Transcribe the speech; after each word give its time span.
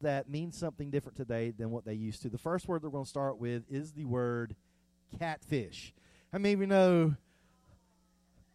that 0.00 0.28
means 0.28 0.56
something 0.56 0.90
different 0.90 1.16
today 1.16 1.50
than 1.50 1.70
what 1.70 1.84
they 1.84 1.94
used 1.94 2.22
to. 2.22 2.28
The 2.28 2.38
first 2.38 2.68
word 2.68 2.82
we're 2.82 2.90
going 2.90 3.04
to 3.04 3.10
start 3.10 3.38
with 3.38 3.64
is 3.70 3.92
the 3.92 4.04
word 4.04 4.54
catfish. 5.18 5.92
How 6.32 6.38
many 6.38 6.54
of 6.54 6.60
you 6.60 6.66
know 6.66 7.14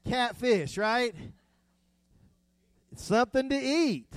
catfish, 0.08 0.78
right? 0.78 1.14
Something 2.96 3.50
to 3.50 3.60
eat. 3.60 4.10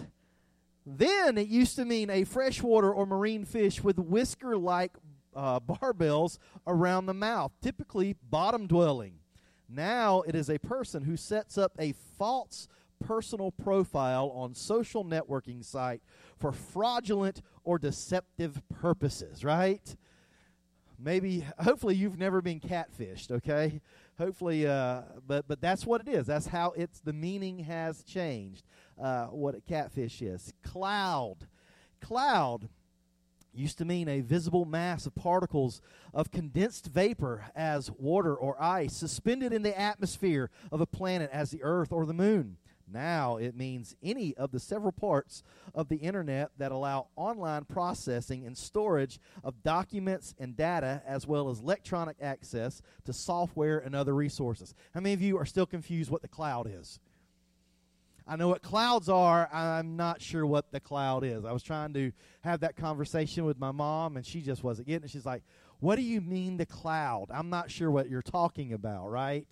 Then 0.87 1.37
it 1.37 1.49
used 1.49 1.77
to 1.77 1.85
mean 1.85 2.09
a 2.09 2.25
freshwater 2.25 2.93
or 2.93 3.05
marine 3.05 3.45
fish 3.45 3.83
with 3.83 3.99
whisker 3.99 4.57
like 4.57 4.93
uh, 5.35 5.61
barbels 5.61 6.39
around 6.67 7.07
the 7.07 7.15
mouth, 7.15 7.53
typically 7.61 8.17
bottom 8.31 8.67
dwelling. 8.67 9.15
Now 9.69 10.23
it 10.23 10.35
is 10.35 10.49
a 10.49 10.59
person 10.59 11.03
who 11.03 11.17
sets 11.17 11.59
up 11.59 11.73
a 11.79 11.93
false 12.17 12.69
personal 13.01 13.51
profile 13.51 14.33
on 14.35 14.55
social 14.55 15.05
networking 15.05 15.65
site 15.65 16.03
for 16.37 16.53
fraudulent 16.53 17.43
or 17.65 17.79
deceptive 17.79 18.61
purposes, 18.69 19.45
right? 19.45 19.97
Maybe 20.99 21.45
hopefully 21.59 21.95
you've 21.95 22.19
never 22.19 22.43
been 22.43 22.61
catfished, 22.61 23.31
okay? 23.31 23.81
Hopefully 24.19 24.67
uh, 24.67 25.03
but 25.27 25.47
but 25.47 25.61
that's 25.61 25.87
what 25.87 26.01
it 26.01 26.09
is. 26.09 26.27
That's 26.27 26.49
how 26.49 26.73
it's 26.77 27.01
the 27.01 27.13
meaning 27.13 27.61
has 27.61 28.03
changed. 28.03 28.65
Uh, 29.01 29.27
what 29.27 29.55
a 29.55 29.61
catfish 29.61 30.21
is. 30.23 30.53
Cloud. 30.65 31.47
Cloud 32.01 32.69
used 33.55 33.79
to 33.79 33.85
mean 33.85 34.09
a 34.09 34.21
visible 34.21 34.65
mass 34.65 35.07
of 35.07 35.15
particles 35.15 35.81
of 36.15 36.31
condensed 36.31 36.87
vapor 36.87 37.47
as 37.55 37.91
water 37.93 38.35
or 38.35 38.61
ice 38.63 38.95
suspended 38.95 39.53
in 39.53 39.63
the 39.63 39.79
atmosphere 39.79 40.51
of 40.71 40.81
a 40.81 40.87
planet 40.87 41.31
as 41.33 41.51
the 41.51 41.63
earth 41.63 41.93
or 41.93 42.07
the 42.07 42.15
moon. 42.15 42.57
Now 42.93 43.37
it 43.37 43.57
means 43.57 43.97
any 44.03 44.35
of 44.37 44.51
the 44.51 44.61
several 44.61 44.93
parts 44.93 45.43
of 45.75 45.89
the 45.89 45.97
internet 45.97 46.51
that 46.59 46.73
allow 46.73 47.09
online 47.17 47.65
processing 47.65 48.47
and 48.47 48.57
storage 48.57 49.19
of 49.45 49.63
documents 49.63 50.35
and 50.39 50.57
data, 50.57 51.03
as 51.07 51.27
well 51.27 51.49
as 51.49 51.61
electronic 51.61 52.17
access 52.21 52.81
to 53.05 53.13
software 53.13 53.79
and 53.79 53.95
other 53.95 54.15
resources. 54.15 54.75
How 54.95 55.01
many 55.01 55.15
of 55.15 55.23
you 55.23 55.39
are 55.39 55.47
still 55.47 55.67
confused 55.67 56.11
what 56.11 56.23
the 56.23 56.29
cloud 56.29 56.69
is? 56.71 57.01
I 58.29 58.37
know 58.37 58.49
what 58.49 58.63
clouds 58.63 59.09
are. 59.09 59.49
I'm 59.51 59.97
not 59.97 60.21
sure 60.21 60.45
what 60.45 60.71
the 60.71 60.81
cloud 60.81 61.25
is. 61.25 61.47
I 61.47 61.53
was 61.53 61.63
trying 61.63 61.95
to 61.95 62.13
have 62.43 62.61
that 62.61 62.77
conversation 62.77 63.47
with 63.47 63.59
my 63.59 63.73
mom, 63.73 64.19
and 64.19 64.27
she 64.27 64.43
just 64.43 64.63
wasn't 64.63 64.87
getting 64.87 65.05
it. 65.05 65.11
She's 65.11 65.25
like, 65.25 65.43
What 65.81 65.97
do 65.97 66.03
you 66.03 66.21
mean 66.21 66.59
the 66.59 66.67
cloud? 66.67 67.29
I'm 67.31 67.49
not 67.49 67.71
sure 67.71 67.91
what 67.91 68.11
you're 68.11 68.21
talking 68.21 68.75
about, 68.75 69.11
right? 69.11 69.47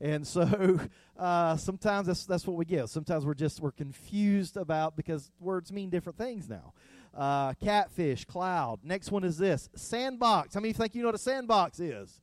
And 0.00 0.26
so 0.26 0.80
uh, 1.18 1.56
sometimes 1.56 2.06
that's 2.06 2.26
that's 2.26 2.46
what 2.46 2.56
we 2.56 2.64
get. 2.64 2.88
Sometimes 2.88 3.24
we're 3.24 3.34
just 3.34 3.60
we're 3.60 3.72
confused 3.72 4.56
about 4.56 4.96
because 4.96 5.30
words 5.40 5.72
mean 5.72 5.90
different 5.90 6.18
things 6.18 6.48
now. 6.48 6.72
Uh, 7.14 7.54
catfish, 7.54 8.24
cloud. 8.24 8.80
Next 8.84 9.10
one 9.10 9.24
is 9.24 9.38
this 9.38 9.68
sandbox. 9.74 10.54
How 10.54 10.60
many 10.60 10.70
of 10.70 10.76
you 10.76 10.82
think 10.82 10.94
you 10.94 11.02
know 11.02 11.08
what 11.08 11.14
a 11.14 11.18
sandbox 11.18 11.80
is? 11.80 12.20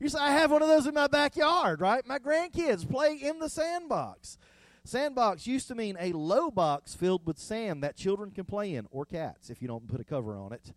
You 0.00 0.08
say 0.08 0.18
I 0.18 0.32
have 0.32 0.50
one 0.50 0.62
of 0.62 0.68
those 0.68 0.86
in 0.86 0.94
my 0.94 1.06
backyard, 1.06 1.80
right? 1.80 2.04
My 2.06 2.18
grandkids 2.18 2.88
play 2.88 3.14
in 3.14 3.38
the 3.38 3.48
sandbox. 3.48 4.36
Sandbox 4.84 5.46
used 5.46 5.68
to 5.68 5.76
mean 5.76 5.96
a 6.00 6.12
low 6.12 6.50
box 6.50 6.94
filled 6.94 7.24
with 7.24 7.38
sand 7.38 7.84
that 7.84 7.96
children 7.96 8.32
can 8.32 8.44
play 8.44 8.74
in, 8.74 8.88
or 8.90 9.04
cats 9.04 9.48
if 9.48 9.62
you 9.62 9.68
don't 9.68 9.86
put 9.86 10.00
a 10.00 10.04
cover 10.04 10.36
on 10.36 10.52
it. 10.52 10.72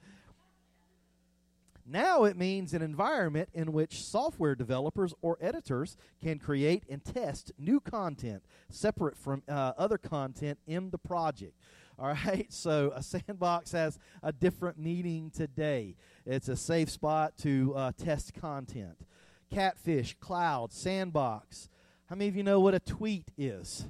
Now 1.85 2.23
it 2.23 2.35
means 2.35 2.73
an 2.73 2.81
environment 2.81 3.49
in 3.53 3.71
which 3.71 4.03
software 4.03 4.55
developers 4.55 5.13
or 5.21 5.37
editors 5.39 5.97
can 6.21 6.39
create 6.39 6.83
and 6.89 7.03
test 7.03 7.51
new 7.59 7.79
content 7.79 8.43
separate 8.69 9.15
from 9.15 9.43
uh, 9.47 9.73
other 9.77 9.99
content 9.99 10.57
in 10.65 10.89
the 10.89 10.97
project. 10.97 11.53
All 11.99 12.07
right, 12.25 12.51
so 12.51 12.91
a 12.93 13.01
sandbox 13.01 13.71
has 13.71 13.99
a 14.21 14.33
different 14.33 14.77
meaning 14.77 15.31
today. 15.33 15.95
It's 16.25 16.49
a 16.49 16.55
safe 16.57 16.89
spot 16.89 17.37
to 17.37 17.73
uh, 17.73 17.91
test 17.97 18.33
content. 18.33 18.97
Catfish, 19.49 20.17
cloud, 20.19 20.73
sandbox. 20.73 21.69
How 22.07 22.15
many 22.15 22.27
of 22.27 22.35
you 22.35 22.43
know 22.43 22.59
what 22.59 22.73
a 22.73 22.79
tweet 22.79 23.31
is? 23.37 23.85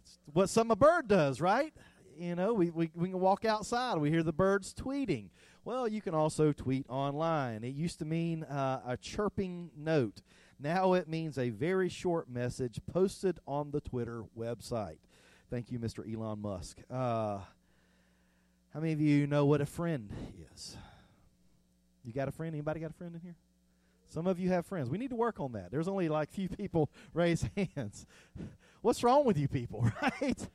It's 0.00 0.18
what 0.32 0.48
some 0.48 0.70
a 0.70 0.76
bird 0.76 1.06
does, 1.06 1.40
right? 1.40 1.74
You 2.22 2.36
know, 2.36 2.54
we, 2.54 2.70
we, 2.70 2.88
we 2.94 3.08
can 3.08 3.18
walk 3.18 3.44
outside, 3.44 3.98
we 3.98 4.08
hear 4.08 4.22
the 4.22 4.32
birds 4.32 4.72
tweeting. 4.72 5.30
Well, 5.64 5.88
you 5.88 6.00
can 6.00 6.14
also 6.14 6.52
tweet 6.52 6.86
online. 6.88 7.64
It 7.64 7.74
used 7.74 7.98
to 7.98 8.04
mean 8.04 8.44
uh, 8.44 8.80
a 8.86 8.96
chirping 8.96 9.72
note. 9.76 10.22
Now 10.60 10.92
it 10.92 11.08
means 11.08 11.36
a 11.36 11.50
very 11.50 11.88
short 11.88 12.30
message 12.30 12.78
posted 12.86 13.40
on 13.44 13.72
the 13.72 13.80
Twitter 13.80 14.22
website. 14.38 14.98
Thank 15.50 15.72
you, 15.72 15.80
Mr. 15.80 16.08
Elon 16.08 16.40
Musk. 16.40 16.78
Uh, 16.88 17.40
how 18.72 18.78
many 18.78 18.92
of 18.92 19.00
you 19.00 19.26
know 19.26 19.44
what 19.44 19.60
a 19.60 19.66
friend 19.66 20.08
is? 20.54 20.76
You 22.04 22.12
got 22.12 22.28
a 22.28 22.32
friend? 22.32 22.54
Anybody 22.54 22.78
got 22.78 22.90
a 22.90 22.94
friend 22.94 23.16
in 23.16 23.20
here? 23.20 23.36
Some 24.06 24.28
of 24.28 24.38
you 24.38 24.48
have 24.50 24.64
friends. 24.64 24.88
We 24.88 24.98
need 24.98 25.10
to 25.10 25.16
work 25.16 25.40
on 25.40 25.54
that. 25.54 25.72
There's 25.72 25.88
only 25.88 26.08
like 26.08 26.30
few 26.30 26.48
people 26.48 26.88
raise 27.14 27.44
hands. 27.56 28.06
What's 28.80 29.02
wrong 29.02 29.24
with 29.24 29.36
you 29.36 29.48
people, 29.48 29.90
right? 30.02 30.48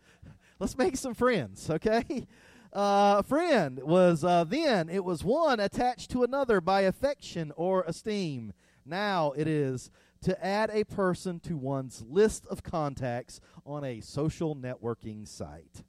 Let's 0.59 0.78
make 0.78 0.97
some 0.97 1.13
friends, 1.13 1.69
okay? 1.69 2.28
Uh, 2.73 3.22
friend 3.22 3.79
was 3.81 4.25
uh, 4.25 4.44
then 4.44 4.90
it 4.90 5.03
was 5.03 5.23
one 5.23 5.59
attached 5.59 6.12
to 6.12 6.22
another 6.23 6.59
by 6.59 6.81
affection 6.81 7.51
or 7.56 7.84
esteem. 7.88 8.51
Now 8.85 9.31
it 9.38 9.47
is 9.47 9.90
to 10.22 10.45
add 10.45 10.69
a 10.72 10.84
person 10.84 11.40
to 11.40 11.57
one's 11.57 12.03
list 12.07 12.45
of 12.47 12.63
contacts 12.63 13.40
on 13.66 13.84
a 13.84 14.01
social 14.01 14.56
networking 14.56 15.28
site. 15.28 15.84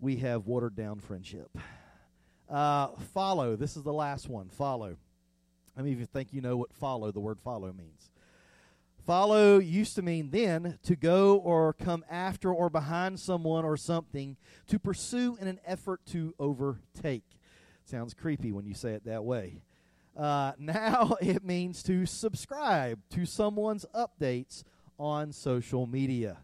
We 0.00 0.16
have 0.16 0.46
watered 0.46 0.74
down 0.74 0.98
friendship. 0.98 1.56
Uh, 2.48 2.88
follow. 3.14 3.56
This 3.56 3.76
is 3.76 3.82
the 3.82 3.92
last 3.92 4.28
one. 4.28 4.50
Follow. 4.50 4.96
I 5.76 5.82
mean, 5.82 5.94
if 5.94 6.00
you 6.00 6.06
think 6.06 6.32
you 6.32 6.42
know 6.42 6.56
what 6.56 6.74
follow, 6.74 7.12
the 7.12 7.20
word 7.20 7.40
follow 7.40 7.72
means? 7.72 8.11
Follow 9.06 9.58
used 9.58 9.96
to 9.96 10.02
mean 10.02 10.30
then 10.30 10.78
to 10.84 10.94
go 10.94 11.36
or 11.36 11.72
come 11.72 12.04
after 12.08 12.52
or 12.52 12.70
behind 12.70 13.18
someone 13.18 13.64
or 13.64 13.76
something 13.76 14.36
to 14.68 14.78
pursue 14.78 15.36
in 15.40 15.48
an 15.48 15.58
effort 15.66 16.00
to 16.06 16.34
overtake. 16.38 17.24
Sounds 17.84 18.14
creepy 18.14 18.52
when 18.52 18.64
you 18.64 18.74
say 18.74 18.92
it 18.92 19.04
that 19.04 19.24
way. 19.24 19.62
Uh, 20.16 20.52
now 20.58 21.16
it 21.20 21.44
means 21.44 21.82
to 21.82 22.06
subscribe 22.06 23.00
to 23.10 23.26
someone's 23.26 23.84
updates 23.94 24.62
on 24.98 25.32
social 25.32 25.86
media. 25.86 26.38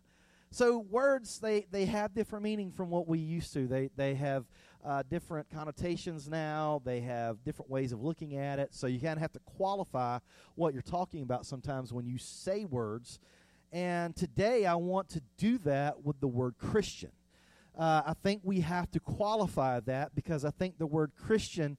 So 0.51 0.79
words 0.79 1.39
they 1.39 1.67
they 1.71 1.85
have 1.85 2.15
different 2.15 2.43
meaning 2.43 2.73
from 2.73 2.91
what 2.91 3.07
we 3.07 3.19
used 3.19 3.53
to. 3.53 3.69
They 3.69 3.91
they 3.97 4.15
have 4.15 4.47
uh, 4.85 5.03
different 5.09 5.49
connotations 5.51 6.29
now. 6.29 6.81
They 6.85 7.01
have 7.01 7.43
different 7.45 7.71
ways 7.71 7.93
of 7.93 8.03
looking 8.03 8.37
at 8.37 8.59
it. 8.59 8.75
So 8.75 8.87
you 8.87 9.01
kind 9.01 9.17
of 9.17 9.23
have 9.23 9.33
to 9.33 9.41
qualify 9.41 10.19
what 10.55 10.73
you're 10.73 10.83
talking 10.83 11.23
about 11.23 11.47
sometimes 11.47 11.93
when 11.93 12.07
you 12.07 12.19
say 12.19 12.65
words. 12.65 13.19
And 13.73 14.17
today 14.17 14.67
I 14.67 14.75
want 14.77 15.09
to 15.11 15.23
do 15.37 15.59
that 15.59 16.05
with 16.05 16.21
the 16.21 16.29
word 16.29 16.55
Christian. 16.59 17.13
Uh, 17.79 18.03
I 18.07 18.15
think 18.23 18.41
we 18.43 18.61
have 18.61 18.91
to 18.93 19.01
qualify 19.01 19.81
that 19.81 20.15
because 20.15 20.45
I 20.45 20.51
think 20.51 20.79
the 20.79 20.87
word 20.87 21.13
Christian 21.17 21.77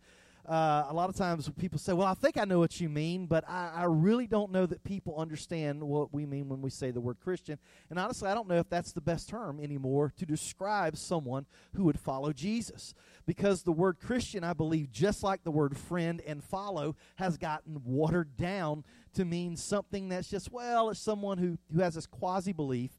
uh, 0.50 0.88
a 0.90 0.94
lot 0.94 1.10
of 1.10 1.16
times 1.16 1.48
people 1.60 1.78
say, 1.78 1.94
Well, 1.94 2.08
I 2.08 2.16
think 2.16 2.36
I 2.36 2.44
know 2.44 2.58
what 2.58 2.82
you 2.82 2.90
mean, 2.90 3.28
but 3.28 3.48
I, 3.48 3.72
I, 3.76 3.84
really 3.84 4.26
don't 4.26 4.52
know 4.52 4.66
that 4.66 4.84
people 4.84 5.16
understand 5.16 5.84
what 5.84 6.12
we 6.12 6.26
mean 6.26 6.50
when 6.50 6.60
we 6.60 6.72
say 6.72 6.90
the 6.90 7.00
word 7.00 7.18
Christian. 7.24 7.60
And 7.92 8.00
honestly, 8.00 8.28
I 8.28 8.34
don't 8.34 8.48
know 8.48 8.58
if 8.58 8.68
that's 8.68 8.92
the 8.92 9.00
best 9.00 9.30
term 9.30 9.60
anymore 9.60 10.12
to 10.18 10.26
describe 10.26 10.98
someone 10.98 11.46
who 11.76 11.84
would 11.84 12.00
follow 12.00 12.34
Jesus. 12.34 12.96
Because 13.28 13.62
the 13.62 13.72
word 13.72 14.00
Christian, 14.00 14.44
I 14.44 14.54
believe, 14.54 14.92
just 14.92 15.22
like 15.22 15.44
the 15.44 15.52
word 15.52 15.78
friend 15.78 16.20
and 16.26 16.44
follow, 16.44 16.96
has 17.18 17.38
gotten 17.38 17.84
watered 17.86 18.36
down 18.36 18.86
to 19.14 19.26
mean 19.26 19.56
something 19.56 20.10
that's 20.10 20.32
just, 20.32 20.52
well, 20.52 20.90
it's 20.90 21.00
someone 21.00 21.38
who, 21.38 21.60
who 21.72 21.82
has 21.82 21.94
this 21.94 22.08
quasi 22.08 22.54
belief 22.54 22.92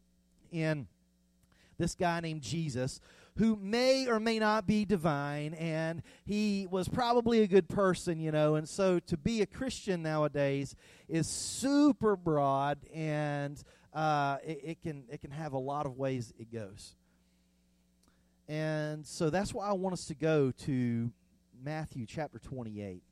in 0.53 0.87
this 1.79 1.97
guy 1.97 2.21
named 2.21 2.43
Jesus 2.43 3.01
who 3.37 3.57
may 3.57 4.07
or 4.07 4.21
may 4.21 4.39
not 4.39 4.67
be 4.67 4.85
divine, 4.85 5.55
and 5.55 6.03
he 6.25 6.67
was 6.71 6.89
probably 6.89 7.43
a 7.43 7.47
good 7.47 7.69
person, 7.69 8.21
you 8.21 8.31
know. 8.31 8.55
And 8.55 8.69
so 8.69 8.99
to 9.01 9.17
be 9.17 9.43
a 9.43 9.47
Christian 9.47 10.03
nowadays 10.03 10.75
is 11.09 11.27
super 11.27 12.17
broad, 12.17 12.79
and 12.93 13.63
uh, 13.93 14.39
it, 14.45 14.61
it 14.65 14.83
can 14.83 15.05
it 15.09 15.21
can 15.21 15.31
have 15.31 15.53
a 15.53 15.59
lot 15.59 15.87
of 15.87 15.97
ways 15.97 16.33
it 16.39 16.53
goes. 16.53 16.95
And 18.49 19.07
so 19.07 19.31
that's 19.31 19.55
why 19.55 19.69
I 19.69 19.73
want 19.73 19.93
us 19.93 20.07
to 20.07 20.15
go 20.15 20.51
to 20.51 21.13
Matthew 21.63 22.05
chapter 22.07 22.39
28 22.39 23.03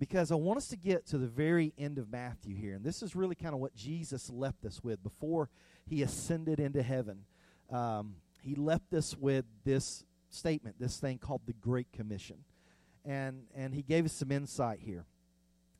because 0.00 0.32
I 0.32 0.34
want 0.34 0.56
us 0.56 0.66
to 0.68 0.76
get 0.76 1.06
to 1.08 1.18
the 1.18 1.28
very 1.28 1.74
end 1.78 1.98
of 1.98 2.10
Matthew 2.10 2.56
here. 2.56 2.74
And 2.74 2.82
this 2.82 3.02
is 3.02 3.14
really 3.14 3.34
kind 3.34 3.54
of 3.54 3.60
what 3.60 3.76
Jesus 3.76 4.30
left 4.30 4.64
us 4.64 4.82
with 4.82 5.02
before 5.02 5.50
he 5.86 6.02
ascended 6.02 6.58
into 6.58 6.82
heaven. 6.82 7.26
Um, 7.70 8.16
he 8.42 8.54
left 8.54 8.92
us 8.92 9.16
with 9.16 9.44
this 9.64 10.04
statement, 10.30 10.76
this 10.78 10.98
thing 10.98 11.18
called 11.18 11.42
the 11.46 11.52
Great 11.52 11.92
Commission. 11.92 12.36
And, 13.04 13.44
and 13.56 13.74
he 13.74 13.82
gave 13.82 14.04
us 14.04 14.12
some 14.12 14.30
insight 14.30 14.80
here. 14.80 15.04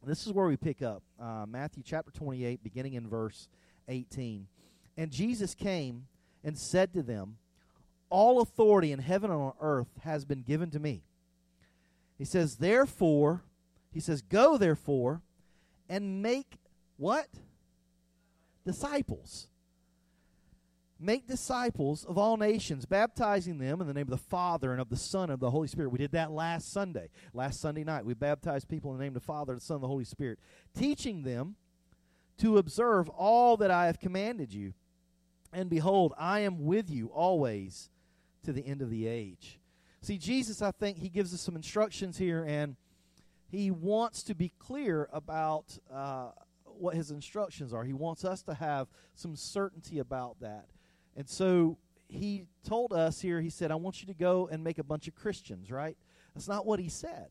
This 0.04 0.26
is 0.26 0.32
where 0.32 0.46
we 0.46 0.56
pick 0.56 0.80
up 0.80 1.02
uh, 1.20 1.44
Matthew 1.46 1.82
chapter 1.84 2.10
28, 2.10 2.62
beginning 2.64 2.94
in 2.94 3.06
verse 3.06 3.48
18. 3.88 4.46
And 4.96 5.10
Jesus 5.10 5.54
came 5.54 6.06
and 6.42 6.58
said 6.58 6.94
to 6.94 7.02
them, 7.02 7.36
all 8.10 8.40
authority 8.40 8.90
in 8.90 8.98
heaven 8.98 9.30
and 9.30 9.40
on 9.40 9.52
earth 9.60 9.88
has 10.02 10.24
been 10.24 10.42
given 10.42 10.70
to 10.72 10.80
me. 10.80 11.04
He 12.18 12.24
says, 12.24 12.56
Therefore, 12.56 13.42
he 13.92 14.00
says, 14.00 14.20
Go 14.20 14.58
therefore 14.58 15.22
and 15.88 16.20
make 16.20 16.58
what? 16.96 17.28
Disciples. 18.66 19.46
Make 21.02 21.26
disciples 21.26 22.04
of 22.04 22.18
all 22.18 22.36
nations, 22.36 22.84
baptizing 22.84 23.56
them 23.56 23.80
in 23.80 23.86
the 23.86 23.94
name 23.94 24.02
of 24.02 24.10
the 24.10 24.18
Father 24.18 24.70
and 24.72 24.82
of 24.82 24.90
the 24.90 24.96
Son 24.96 25.24
and 25.24 25.32
of 25.32 25.40
the 25.40 25.50
Holy 25.50 25.66
Spirit. 25.66 25.90
We 25.90 25.98
did 25.98 26.12
that 26.12 26.30
last 26.30 26.70
Sunday, 26.70 27.08
last 27.32 27.58
Sunday 27.58 27.84
night. 27.84 28.04
We 28.04 28.12
baptized 28.12 28.68
people 28.68 28.92
in 28.92 28.98
the 28.98 29.04
name 29.04 29.16
of 29.16 29.22
the 29.22 29.26
Father, 29.26 29.52
and 29.52 29.60
the 29.62 29.64
Son, 29.64 29.76
and 29.76 29.84
the 29.84 29.88
Holy 29.88 30.04
Spirit, 30.04 30.38
teaching 30.74 31.22
them 31.22 31.56
to 32.36 32.58
observe 32.58 33.08
all 33.08 33.56
that 33.56 33.70
I 33.70 33.86
have 33.86 33.98
commanded 33.98 34.52
you. 34.52 34.74
And 35.54 35.70
behold, 35.70 36.12
I 36.18 36.40
am 36.40 36.66
with 36.66 36.90
you 36.90 37.06
always 37.06 37.88
to 38.44 38.52
the 38.52 38.66
end 38.66 38.82
of 38.82 38.90
the 38.90 39.06
age. 39.06 39.58
See, 40.02 40.18
Jesus, 40.18 40.60
I 40.60 40.70
think, 40.70 40.98
he 40.98 41.08
gives 41.08 41.32
us 41.32 41.40
some 41.40 41.56
instructions 41.56 42.18
here, 42.18 42.44
and 42.46 42.76
he 43.48 43.70
wants 43.70 44.22
to 44.24 44.34
be 44.34 44.52
clear 44.58 45.08
about 45.14 45.78
uh, 45.90 46.32
what 46.64 46.94
his 46.94 47.10
instructions 47.10 47.72
are. 47.72 47.84
He 47.84 47.94
wants 47.94 48.24
us 48.24 48.42
to 48.42 48.54
have 48.54 48.88
some 49.14 49.34
certainty 49.34 49.98
about 49.98 50.40
that. 50.40 50.66
And 51.20 51.28
so 51.28 51.76
he 52.08 52.46
told 52.66 52.94
us 52.94 53.20
here, 53.20 53.42
he 53.42 53.50
said, 53.50 53.70
I 53.70 53.74
want 53.74 54.00
you 54.00 54.06
to 54.06 54.14
go 54.14 54.48
and 54.50 54.64
make 54.64 54.78
a 54.78 54.82
bunch 54.82 55.06
of 55.06 55.14
Christians, 55.14 55.70
right? 55.70 55.98
That's 56.34 56.48
not 56.48 56.64
what 56.64 56.80
he 56.80 56.88
said. 56.88 57.26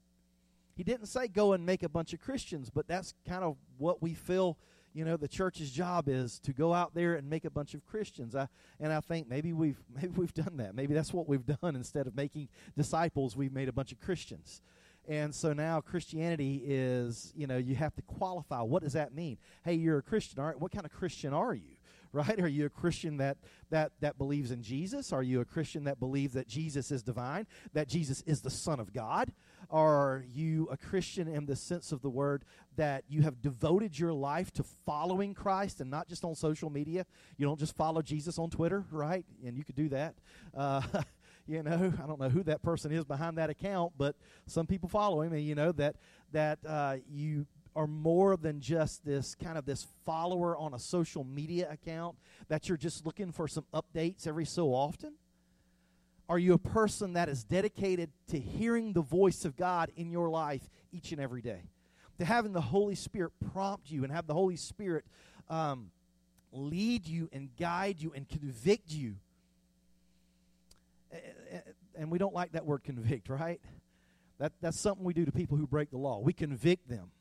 He 0.75 0.83
didn't 0.83 1.07
say 1.07 1.27
go 1.27 1.53
and 1.53 1.65
make 1.65 1.81
a 1.81 1.89
bunch 1.89 2.13
of 2.13 2.19
Christians, 2.19 2.69
but 2.69 2.87
that's 2.87 3.15
kind 3.27 3.43
of 3.43 3.57
what 3.79 3.99
we 3.99 4.13
feel 4.13 4.59
you 4.93 5.05
know 5.05 5.17
the 5.17 5.27
church's 5.27 5.71
job 5.71 6.07
is 6.07 6.39
to 6.39 6.53
go 6.53 6.73
out 6.73 6.93
there 6.93 7.15
and 7.15 7.29
make 7.29 7.45
a 7.45 7.49
bunch 7.49 7.73
of 7.73 7.83
Christians. 7.85 8.35
I, 8.35 8.47
and 8.79 8.93
I 8.93 9.01
think 9.01 9.27
maybe 9.27 9.53
we've 9.53 9.81
maybe 9.95 10.09
we've 10.09 10.33
done 10.33 10.57
that. 10.57 10.75
Maybe 10.75 10.93
that's 10.93 11.13
what 11.13 11.27
we've 11.27 11.45
done 11.45 11.75
instead 11.75 12.05
of 12.05 12.15
making 12.15 12.49
disciples, 12.77 13.35
we've 13.35 13.53
made 13.53 13.69
a 13.69 13.73
bunch 13.73 13.91
of 13.91 13.99
Christians. 13.99 14.61
And 15.07 15.33
so 15.33 15.53
now 15.53 15.81
Christianity 15.81 16.61
is, 16.63 17.33
you 17.35 17.47
know, 17.47 17.57
you 17.57 17.73
have 17.73 17.95
to 17.95 18.03
qualify. 18.03 18.61
What 18.61 18.83
does 18.83 18.93
that 18.93 19.15
mean? 19.15 19.39
Hey, 19.63 19.73
you're 19.73 19.97
a 19.97 20.03
Christian. 20.03 20.39
All 20.39 20.45
right, 20.45 20.59
what 20.59 20.71
kind 20.71 20.85
of 20.85 20.91
Christian 20.91 21.33
are 21.33 21.55
you? 21.55 21.78
right? 22.13 22.39
Are 22.39 22.47
you 22.47 22.65
a 22.65 22.69
Christian 22.69 23.17
that, 23.17 23.37
that, 23.69 23.91
that 23.99 24.17
believes 24.17 24.51
in 24.51 24.63
Jesus? 24.63 25.13
Are 25.13 25.23
you 25.23 25.41
a 25.41 25.45
Christian 25.45 25.83
that 25.83 25.99
believes 25.99 26.33
that 26.33 26.47
Jesus 26.47 26.91
is 26.91 27.03
divine, 27.03 27.45
that 27.73 27.87
Jesus 27.87 28.21
is 28.23 28.41
the 28.41 28.49
Son 28.49 28.79
of 28.79 28.93
God? 28.93 29.31
Are 29.69 30.23
you 30.33 30.67
a 30.71 30.77
Christian 30.77 31.27
in 31.27 31.45
the 31.45 31.55
sense 31.55 31.91
of 31.91 32.01
the 32.01 32.09
word 32.09 32.45
that 32.77 33.03
you 33.07 33.21
have 33.21 33.41
devoted 33.41 33.99
your 33.99 34.13
life 34.13 34.51
to 34.53 34.63
following 34.85 35.33
Christ 35.33 35.81
and 35.81 35.91
not 35.91 36.07
just 36.07 36.23
on 36.23 36.33
social 36.33 36.69
media? 36.69 37.05
You 37.37 37.45
don't 37.45 37.59
just 37.59 37.75
follow 37.75 38.01
Jesus 38.01 38.39
on 38.39 38.49
Twitter, 38.49 38.85
right? 38.89 39.25
And 39.45 39.55
you 39.55 39.63
could 39.63 39.75
do 39.75 39.89
that. 39.89 40.15
Uh, 40.55 40.81
you 41.47 41.61
know, 41.61 41.93
I 42.01 42.07
don't 42.07 42.19
know 42.19 42.29
who 42.29 42.43
that 42.43 42.63
person 42.63 42.91
is 42.91 43.03
behind 43.03 43.37
that 43.37 43.49
account, 43.49 43.93
but 43.97 44.15
some 44.47 44.65
people 44.65 44.89
follow 44.89 45.21
him, 45.21 45.33
and 45.33 45.43
you 45.43 45.55
know 45.55 45.71
that 45.73 45.95
that 46.31 46.59
uh, 46.65 46.97
you 47.09 47.45
are 47.75 47.87
more 47.87 48.35
than 48.35 48.59
just 48.59 49.05
this 49.05 49.35
kind 49.35 49.57
of 49.57 49.65
this 49.65 49.87
follower 50.05 50.57
on 50.57 50.73
a 50.73 50.79
social 50.79 51.23
media 51.23 51.69
account 51.71 52.15
that 52.47 52.67
you're 52.67 52.77
just 52.77 53.05
looking 53.05 53.31
for 53.31 53.47
some 53.47 53.65
updates 53.73 54.27
every 54.27 54.45
so 54.45 54.69
often? 54.69 55.13
Are 56.27 56.37
you 56.37 56.53
a 56.53 56.59
person 56.59 57.13
that 57.13 57.29
is 57.29 57.43
dedicated 57.43 58.11
to 58.27 58.39
hearing 58.39 58.93
the 58.93 59.01
voice 59.01 59.45
of 59.45 59.57
God 59.57 59.91
in 59.95 60.11
your 60.11 60.29
life 60.29 60.69
each 60.91 61.11
and 61.11 61.19
every 61.19 61.41
day? 61.41 61.63
To 62.19 62.25
having 62.25 62.53
the 62.53 62.61
Holy 62.61 62.95
Spirit 62.95 63.31
prompt 63.51 63.89
you 63.89 64.03
and 64.03 64.13
have 64.13 64.27
the 64.27 64.33
Holy 64.33 64.57
Spirit 64.57 65.05
um, 65.49 65.89
lead 66.51 67.07
you 67.07 67.29
and 67.31 67.49
guide 67.57 67.99
you 67.99 68.13
and 68.13 68.27
convict 68.27 68.91
you. 68.91 69.15
And 71.95 72.11
we 72.11 72.19
don't 72.19 72.33
like 72.33 72.51
that 72.51 72.65
word 72.65 72.83
convict, 72.83 73.29
right? 73.29 73.59
That, 74.37 74.53
that's 74.61 74.79
something 74.79 75.03
we 75.03 75.13
do 75.13 75.25
to 75.25 75.31
people 75.31 75.57
who 75.57 75.65
break 75.65 75.89
the 75.89 75.97
law. 75.97 76.19
We 76.19 76.33
convict 76.33 76.87
them 76.87 77.11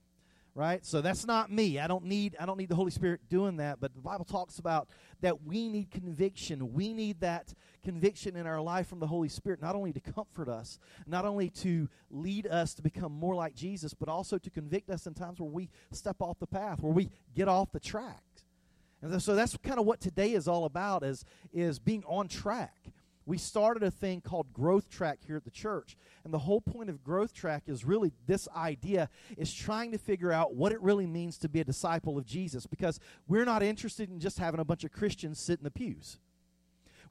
right? 0.58 0.84
So 0.84 1.00
that's 1.00 1.25
not 1.25 1.52
me. 1.52 1.78
I 1.78 1.87
don't 1.87 2.05
need 2.05 2.37
i 2.40 2.44
don't 2.44 2.58
need 2.58 2.69
the 2.69 2.75
holy 2.75 2.90
spirit 2.90 3.20
doing 3.28 3.58
that 3.58 3.78
but 3.81 3.94
the 3.94 4.00
bible 4.00 4.25
talks 4.25 4.58
about 4.58 4.88
that 5.20 5.44
we 5.44 5.69
need 5.69 5.90
conviction. 5.90 6.72
We 6.72 6.93
need 6.93 7.20
that 7.20 7.55
conviction 7.84 8.37
in 8.37 8.46
our 8.46 8.60
life 8.60 8.88
from 8.88 8.99
the 8.99 9.06
holy 9.06 9.28
spirit 9.28 9.62
not 9.62 9.76
only 9.76 9.93
to 9.93 10.00
comfort 10.00 10.49
us 10.49 10.78
not 11.06 11.25
only 11.25 11.49
to 11.49 11.88
lead 12.10 12.46
us 12.46 12.75
to 12.75 12.82
become 12.82 13.12
more 13.12 13.34
like 13.34 13.55
jesus 13.55 13.94
but 13.94 14.08
also 14.08 14.37
to 14.37 14.50
convict 14.50 14.90
us 14.90 15.06
in 15.06 15.14
times 15.14 15.40
where 15.40 15.49
we 15.49 15.70
step 15.93 16.16
off 16.20 16.38
the 16.40 16.46
path 16.46 16.81
where 16.81 16.93
we 16.93 17.08
get 17.34 17.46
off 17.46 17.70
the 17.70 17.81
track 17.81 18.25
and 19.00 19.22
so 19.22 19.37
that's 19.37 19.56
kind 19.58 19.78
of 19.78 19.87
what 19.87 20.00
today 20.00 20.32
is 20.32 20.49
all 20.49 20.64
about 20.64 21.05
is 21.05 21.25
is 21.52 21.78
being 21.78 22.02
on 22.06 22.26
track 22.26 22.90
we 23.28 23.36
started 23.36 23.82
a 23.82 23.90
thing 23.90 24.22
called 24.22 24.54
Growth 24.54 24.88
Track 24.88 25.19
here 25.26 25.36
at 25.36 25.44
the 25.44 25.50
church. 25.50 25.98
And 26.25 26.32
the 26.32 26.38
whole 26.38 26.62
point 26.62 26.88
of 26.88 27.04
Growth 27.04 27.34
Track 27.34 27.64
is 27.66 27.84
really 27.84 28.10
this 28.26 28.48
idea 28.56 29.10
is 29.36 29.52
trying 29.52 29.92
to 29.92 29.98
figure 29.98 30.32
out 30.32 30.54
what 30.54 30.72
it 30.72 30.80
really 30.80 31.06
means 31.06 31.36
to 31.38 31.48
be 31.48 31.60
a 31.60 31.64
disciple 31.64 32.16
of 32.16 32.25
Jesus 32.25 32.66
because 32.66 32.98
we're 33.26 33.44
not 33.44 33.62
interested 33.62 34.08
in 34.08 34.19
just 34.19 34.38
having 34.38 34.60
a 34.60 34.64
bunch 34.64 34.82
of 34.82 34.92
Christians 34.92 35.38
sit 35.38 35.58
in 35.58 35.64
the 35.64 35.70
pews. 35.70 36.19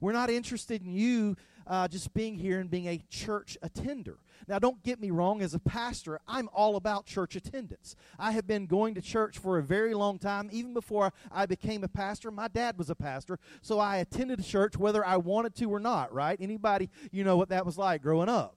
We're 0.00 0.12
not 0.12 0.30
interested 0.30 0.82
in 0.82 0.92
you 0.92 1.36
uh, 1.66 1.86
just 1.86 2.14
being 2.14 2.36
here 2.36 2.60
and 2.60 2.70
being 2.70 2.86
a 2.86 3.02
church 3.10 3.58
attender. 3.62 4.18
Now, 4.46 4.58
don't 4.58 4.82
get 4.82 5.00
me 5.00 5.10
wrong, 5.10 5.42
as 5.42 5.52
a 5.52 5.58
pastor, 5.58 6.20
I'm 6.26 6.48
all 6.54 6.76
about 6.76 7.04
church 7.04 7.36
attendance. 7.36 7.94
I 8.18 8.32
have 8.32 8.46
been 8.46 8.66
going 8.66 8.94
to 8.94 9.02
church 9.02 9.38
for 9.38 9.58
a 9.58 9.62
very 9.62 9.92
long 9.92 10.18
time. 10.18 10.48
Even 10.52 10.72
before 10.72 11.12
I 11.30 11.44
became 11.44 11.84
a 11.84 11.88
pastor, 11.88 12.30
my 12.30 12.48
dad 12.48 12.78
was 12.78 12.88
a 12.88 12.94
pastor, 12.94 13.38
so 13.60 13.78
I 13.78 13.98
attended 13.98 14.42
church 14.42 14.78
whether 14.78 15.04
I 15.04 15.18
wanted 15.18 15.54
to 15.56 15.66
or 15.66 15.80
not, 15.80 16.12
right? 16.12 16.38
Anybody, 16.40 16.88
you 17.10 17.24
know 17.24 17.36
what 17.36 17.50
that 17.50 17.66
was 17.66 17.76
like 17.76 18.00
growing 18.00 18.28
up. 18.30 18.56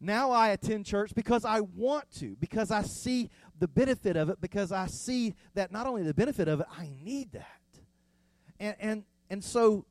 Now 0.00 0.30
I 0.30 0.48
attend 0.48 0.84
church 0.84 1.14
because 1.14 1.44
I 1.44 1.60
want 1.60 2.10
to, 2.18 2.36
because 2.40 2.70
I 2.70 2.82
see 2.82 3.30
the 3.58 3.68
benefit 3.68 4.16
of 4.16 4.28
it, 4.28 4.40
because 4.40 4.70
I 4.72 4.86
see 4.88 5.34
that 5.54 5.72
not 5.72 5.86
only 5.86 6.02
the 6.02 6.12
benefit 6.12 6.48
of 6.48 6.60
it, 6.60 6.66
I 6.76 6.90
need 7.02 7.32
that. 7.32 7.60
And 8.58 8.76
and 8.78 9.04
and 9.30 9.44
so 9.44 9.86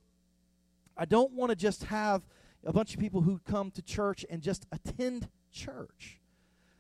I 0.98 1.06
don't 1.06 1.34
want 1.34 1.50
to 1.50 1.56
just 1.56 1.86
have 1.86 2.24
a 2.64 2.74
bunch 2.74 2.94
of 2.94 3.00
people 3.00 3.22
who 3.22 3.40
come 3.40 3.72
to 3.72 3.82
church 3.82 4.26
and 4.30 4.42
just 4.42 4.66
attend 4.72 5.30
church. 5.52 6.20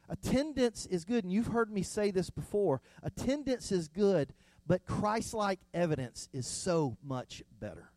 Attendance 0.09 0.85
is 0.85 1.03
good, 1.03 1.23
and 1.23 1.33
you've 1.33 1.47
heard 1.47 1.71
me 1.71 1.81
say 1.81 2.11
this 2.11 2.29
before. 2.29 2.81
Attendance 3.01 3.71
is 3.71 3.87
good, 3.87 4.33
but 4.67 4.85
Christ 4.85 5.33
like 5.33 5.59
evidence 5.73 6.29
is 6.31 6.47
so 6.47 6.97
much 7.03 7.43
better. 7.59 7.91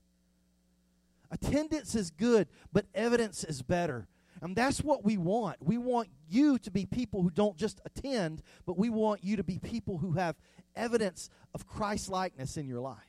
Attendance 1.30 1.94
is 1.94 2.10
good, 2.10 2.48
but 2.72 2.86
evidence 2.94 3.44
is 3.44 3.62
better. 3.62 4.08
And 4.40 4.56
that's 4.56 4.82
what 4.82 5.04
we 5.04 5.18
want. 5.18 5.56
We 5.60 5.78
want 5.78 6.08
you 6.28 6.58
to 6.60 6.70
be 6.70 6.86
people 6.86 7.22
who 7.22 7.30
don't 7.30 7.56
just 7.56 7.80
attend, 7.84 8.42
but 8.64 8.78
we 8.78 8.88
want 8.88 9.24
you 9.24 9.36
to 9.36 9.44
be 9.44 9.58
people 9.58 9.98
who 9.98 10.12
have 10.12 10.36
evidence 10.76 11.28
of 11.54 11.66
Christ 11.66 12.08
likeness 12.08 12.56
in 12.56 12.66
your 12.66 12.80
life 12.80 13.07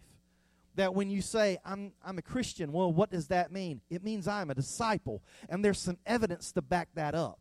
that 0.79 0.95
when 0.95 1.09
you 1.09 1.21
say, 1.21 1.57
I'm, 1.65 1.91
I'm 2.05 2.17
a 2.19 2.21
Christian, 2.21 2.71
well, 2.71 2.93
what 2.93 3.11
does 3.11 3.27
that 3.27 3.51
mean? 3.51 3.81
It 3.89 4.01
means 4.01 4.29
I'm 4.29 4.49
a 4.49 4.55
disciple. 4.55 5.21
And 5.49 5.63
there's 5.63 5.77
some 5.77 5.97
evidence 6.05 6.53
to 6.53 6.61
back 6.61 6.87
that 6.95 7.13
up. 7.13 7.37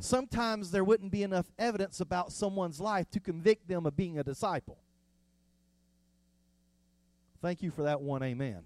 Sometimes 0.00 0.70
there 0.70 0.84
wouldn't 0.84 1.10
be 1.10 1.22
enough 1.22 1.46
evidence 1.58 2.00
about 2.00 2.30
someone's 2.30 2.80
life 2.80 3.10
to 3.12 3.20
convict 3.20 3.68
them 3.68 3.86
of 3.86 3.96
being 3.96 4.18
a 4.18 4.22
disciple. 4.22 4.76
Thank 7.40 7.62
you 7.62 7.70
for 7.70 7.84
that 7.84 8.02
one, 8.02 8.22
amen. 8.22 8.64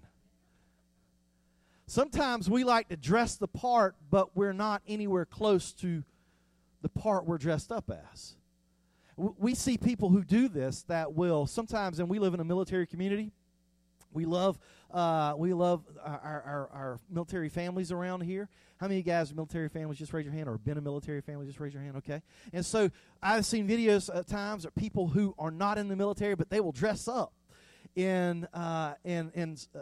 Sometimes 1.87 2.49
we 2.49 2.65
like 2.65 2.89
to 2.89 2.97
dress 2.97 3.37
the 3.37 3.47
part, 3.47 3.95
but 4.11 4.35
we're 4.35 4.51
not 4.51 4.81
anywhere 4.85 5.23
close 5.23 5.71
to 5.75 6.03
the 6.81 6.89
part 6.89 7.25
we're 7.25 7.37
dressed 7.37 7.71
up 7.71 7.89
as. 7.89 8.35
We 9.15 9.55
see 9.55 9.77
people 9.77 10.09
who 10.09 10.25
do 10.25 10.49
this 10.49 10.83
that 10.89 11.13
will 11.13 11.47
sometimes, 11.47 11.99
and 11.99 12.09
we 12.09 12.19
live 12.19 12.33
in 12.33 12.41
a 12.41 12.45
military 12.45 12.85
community, 12.85 13.31
we 14.13 14.25
love 14.25 14.57
uh, 14.91 15.35
we 15.37 15.53
love 15.53 15.83
our, 16.03 16.19
our, 16.45 16.69
our, 16.73 16.99
military 17.11 17.49
families 17.49 17.91
around 17.91 18.21
here. 18.21 18.49
How 18.77 18.87
many 18.87 18.99
of 18.99 19.05
you 19.05 19.11
guys 19.11 19.31
are 19.31 19.35
military 19.35 19.69
families? 19.69 19.99
Just 19.99 20.13
raise 20.13 20.25
your 20.25 20.33
hand, 20.33 20.49
or 20.49 20.57
been 20.57 20.79
a 20.79 20.81
military 20.81 21.21
family? 21.21 21.45
Just 21.45 21.59
raise 21.59 21.73
your 21.73 21.83
hand. 21.83 21.97
Okay. 21.97 22.23
And 22.53 22.65
so 22.65 22.89
I've 23.21 23.45
seen 23.45 23.67
videos 23.67 24.13
at 24.13 24.27
times 24.27 24.65
of 24.65 24.73
people 24.73 25.09
who 25.09 25.35
are 25.37 25.51
not 25.51 25.77
in 25.77 25.89
the 25.89 25.95
military, 25.95 26.33
but 26.35 26.49
they 26.49 26.59
will 26.59 26.71
dress 26.71 27.07
up 27.07 27.33
in 27.95 28.45
uh, 28.45 28.95
in 29.03 29.31
in 29.35 29.57
uh, 29.75 29.81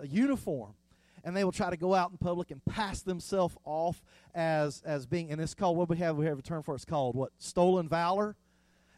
a 0.00 0.06
uniform, 0.08 0.74
and 1.22 1.36
they 1.36 1.44
will 1.44 1.52
try 1.52 1.70
to 1.70 1.76
go 1.76 1.94
out 1.94 2.10
in 2.10 2.18
public 2.18 2.50
and 2.50 2.64
pass 2.64 3.02
themselves 3.02 3.56
off 3.64 4.02
as 4.34 4.82
as 4.84 5.06
being. 5.06 5.30
And 5.30 5.40
it's 5.40 5.54
called 5.54 5.76
what 5.76 5.88
we 5.88 5.98
have 5.98 6.16
we 6.16 6.26
have 6.26 6.38
a 6.38 6.42
term 6.42 6.64
for. 6.64 6.72
It. 6.72 6.76
It's 6.76 6.84
called 6.84 7.14
what 7.14 7.30
stolen 7.38 7.88
valor 7.88 8.34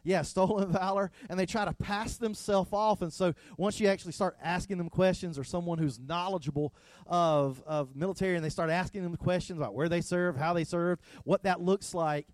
yeah, 0.05 0.21
stolen 0.21 0.71
valor, 0.71 1.11
and 1.29 1.37
they 1.37 1.45
try 1.45 1.65
to 1.65 1.73
pass 1.73 2.15
themselves 2.15 2.69
off. 2.71 3.01
And 3.01 3.11
so 3.11 3.33
once 3.57 3.79
you 3.79 3.87
actually 3.87 4.13
start 4.13 4.37
asking 4.41 4.77
them 4.77 4.89
questions, 4.89 5.37
or 5.37 5.43
someone 5.43 5.77
who's 5.77 5.99
knowledgeable 5.99 6.73
of, 7.07 7.61
of 7.65 7.95
military, 7.95 8.35
and 8.35 8.45
they 8.45 8.49
start 8.49 8.69
asking 8.69 9.03
them 9.03 9.17
questions 9.17 9.59
about 9.59 9.73
where 9.73 9.89
they 9.89 10.01
serve, 10.01 10.37
how 10.37 10.53
they 10.53 10.63
served, 10.63 11.01
what 11.23 11.43
that 11.43 11.59
looks 11.59 11.93
like, 11.93 12.27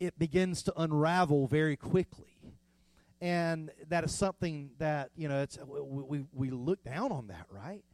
it 0.00 0.18
begins 0.18 0.64
to 0.64 0.74
unravel 0.76 1.46
very 1.46 1.76
quickly. 1.76 2.26
And 3.20 3.70
that 3.88 4.02
is 4.02 4.12
something 4.12 4.72
that, 4.78 5.10
you 5.16 5.28
know, 5.28 5.42
it's, 5.42 5.56
we, 5.64 6.24
we 6.32 6.50
look 6.50 6.82
down 6.82 7.12
on 7.12 7.28
that, 7.28 7.46
right? 7.50 7.84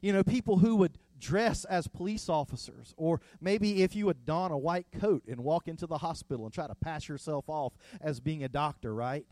You 0.00 0.14
know, 0.14 0.22
people 0.24 0.56
who 0.56 0.76
would 0.76 0.96
dress 1.24 1.64
as 1.64 1.88
police 1.88 2.28
officers, 2.28 2.92
or 2.98 3.20
maybe 3.40 3.82
if 3.82 3.96
you 3.96 4.06
would 4.06 4.26
don 4.26 4.52
a 4.52 4.58
white 4.58 4.86
coat 5.00 5.22
and 5.26 5.40
walk 5.40 5.66
into 5.66 5.86
the 5.86 5.98
hospital 5.98 6.44
and 6.44 6.52
try 6.52 6.66
to 6.66 6.74
pass 6.74 7.08
yourself 7.08 7.46
off 7.48 7.72
as 8.00 8.20
being 8.20 8.44
a 8.44 8.48
doctor, 8.48 8.94
right? 8.94 9.26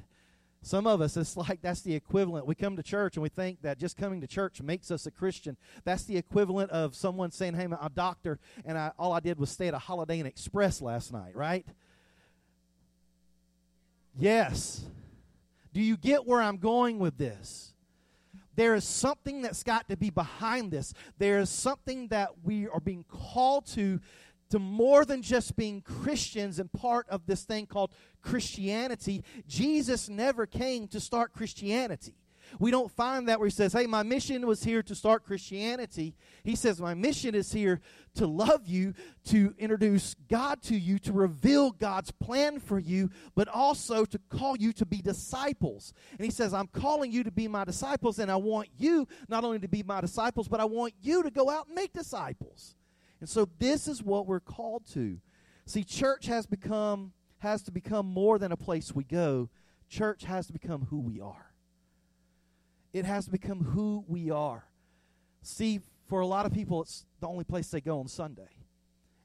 Some 0.62 0.86
of 0.86 1.02
us, 1.02 1.16
it's 1.16 1.36
like 1.48 1.60
that's 1.60 1.82
the 1.82 1.94
equivalent. 1.94 2.46
We 2.46 2.54
come 2.54 2.76
to 2.76 2.82
church 2.82 3.16
and 3.16 3.22
we 3.22 3.28
think 3.28 3.60
that 3.62 3.78
just 3.78 3.98
coming 3.98 4.22
to 4.22 4.26
church 4.26 4.62
makes 4.62 4.90
us 4.90 5.04
a 5.04 5.10
Christian. 5.10 5.56
That's 5.84 6.04
the 6.04 6.16
equivalent 6.16 6.70
of 6.70 6.94
someone 6.94 7.30
saying, 7.30 7.54
Hey, 7.54 7.64
I'm 7.64 7.72
a 7.74 7.90
doctor, 7.94 8.38
and 8.64 8.78
I, 8.78 8.92
all 8.98 9.12
I 9.12 9.20
did 9.20 9.38
was 9.38 9.50
stay 9.50 9.68
at 9.68 9.74
a 9.74 9.78
Holiday 9.78 10.20
Inn 10.20 10.26
Express 10.26 10.80
last 10.80 11.12
night, 11.12 11.36
right? 11.36 11.66
Yes. 14.18 14.84
Do 15.74 15.80
you 15.80 15.96
get 15.96 16.26
where 16.26 16.40
I'm 16.40 16.58
going 16.58 16.98
with 16.98 17.18
this? 17.18 17.71
There 18.54 18.74
is 18.74 18.84
something 18.84 19.42
that's 19.42 19.62
got 19.62 19.88
to 19.88 19.96
be 19.96 20.10
behind 20.10 20.70
this. 20.70 20.92
There 21.18 21.38
is 21.38 21.50
something 21.50 22.08
that 22.08 22.30
we 22.42 22.68
are 22.68 22.80
being 22.80 23.04
called 23.08 23.66
to 23.68 24.00
to 24.50 24.58
more 24.58 25.06
than 25.06 25.22
just 25.22 25.56
being 25.56 25.80
Christians 25.80 26.58
and 26.58 26.70
part 26.70 27.08
of 27.08 27.24
this 27.24 27.42
thing 27.42 27.64
called 27.64 27.90
Christianity. 28.20 29.24
Jesus 29.48 30.10
never 30.10 30.44
came 30.44 30.88
to 30.88 31.00
start 31.00 31.32
Christianity. 31.32 32.12
We 32.58 32.70
don't 32.70 32.90
find 32.90 33.28
that 33.28 33.38
where 33.38 33.46
he 33.46 33.52
says, 33.52 33.72
Hey, 33.72 33.86
my 33.86 34.02
mission 34.02 34.46
was 34.46 34.64
here 34.64 34.82
to 34.82 34.94
start 34.94 35.24
Christianity. 35.24 36.14
He 36.44 36.56
says, 36.56 36.80
My 36.80 36.94
mission 36.94 37.34
is 37.34 37.52
here 37.52 37.80
to 38.14 38.26
love 38.26 38.66
you, 38.66 38.94
to 39.26 39.54
introduce 39.58 40.14
God 40.28 40.62
to 40.62 40.76
you, 40.76 40.98
to 41.00 41.12
reveal 41.12 41.70
God's 41.70 42.10
plan 42.10 42.60
for 42.60 42.78
you, 42.78 43.10
but 43.34 43.48
also 43.48 44.04
to 44.04 44.18
call 44.28 44.56
you 44.56 44.72
to 44.74 44.86
be 44.86 44.98
disciples. 44.98 45.92
And 46.18 46.24
he 46.24 46.30
says, 46.30 46.52
I'm 46.52 46.68
calling 46.68 47.10
you 47.10 47.24
to 47.24 47.30
be 47.30 47.48
my 47.48 47.64
disciples, 47.64 48.18
and 48.18 48.30
I 48.30 48.36
want 48.36 48.68
you 48.76 49.08
not 49.28 49.44
only 49.44 49.58
to 49.60 49.68
be 49.68 49.82
my 49.82 50.00
disciples, 50.00 50.48
but 50.48 50.60
I 50.60 50.64
want 50.64 50.94
you 51.00 51.22
to 51.22 51.30
go 51.30 51.48
out 51.48 51.66
and 51.66 51.74
make 51.74 51.92
disciples. 51.92 52.76
And 53.20 53.28
so 53.28 53.48
this 53.58 53.86
is 53.86 54.02
what 54.02 54.26
we're 54.26 54.40
called 54.40 54.84
to. 54.94 55.18
See, 55.64 55.84
church 55.84 56.26
has 56.26 56.46
become 56.46 57.12
has 57.38 57.62
to 57.62 57.72
become 57.72 58.06
more 58.06 58.38
than 58.38 58.52
a 58.52 58.56
place 58.56 58.94
we 58.94 59.02
go. 59.02 59.50
Church 59.88 60.24
has 60.24 60.46
to 60.46 60.52
become 60.52 60.86
who 60.90 61.00
we 61.00 61.20
are. 61.20 61.51
It 62.92 63.04
has 63.04 63.28
become 63.28 63.64
who 63.64 64.04
we 64.06 64.30
are. 64.30 64.64
See, 65.42 65.80
for 66.08 66.20
a 66.20 66.26
lot 66.26 66.46
of 66.46 66.52
people, 66.52 66.82
it's 66.82 67.06
the 67.20 67.26
only 67.26 67.44
place 67.44 67.68
they 67.68 67.80
go 67.80 68.00
on 68.00 68.08
Sunday. 68.08 68.50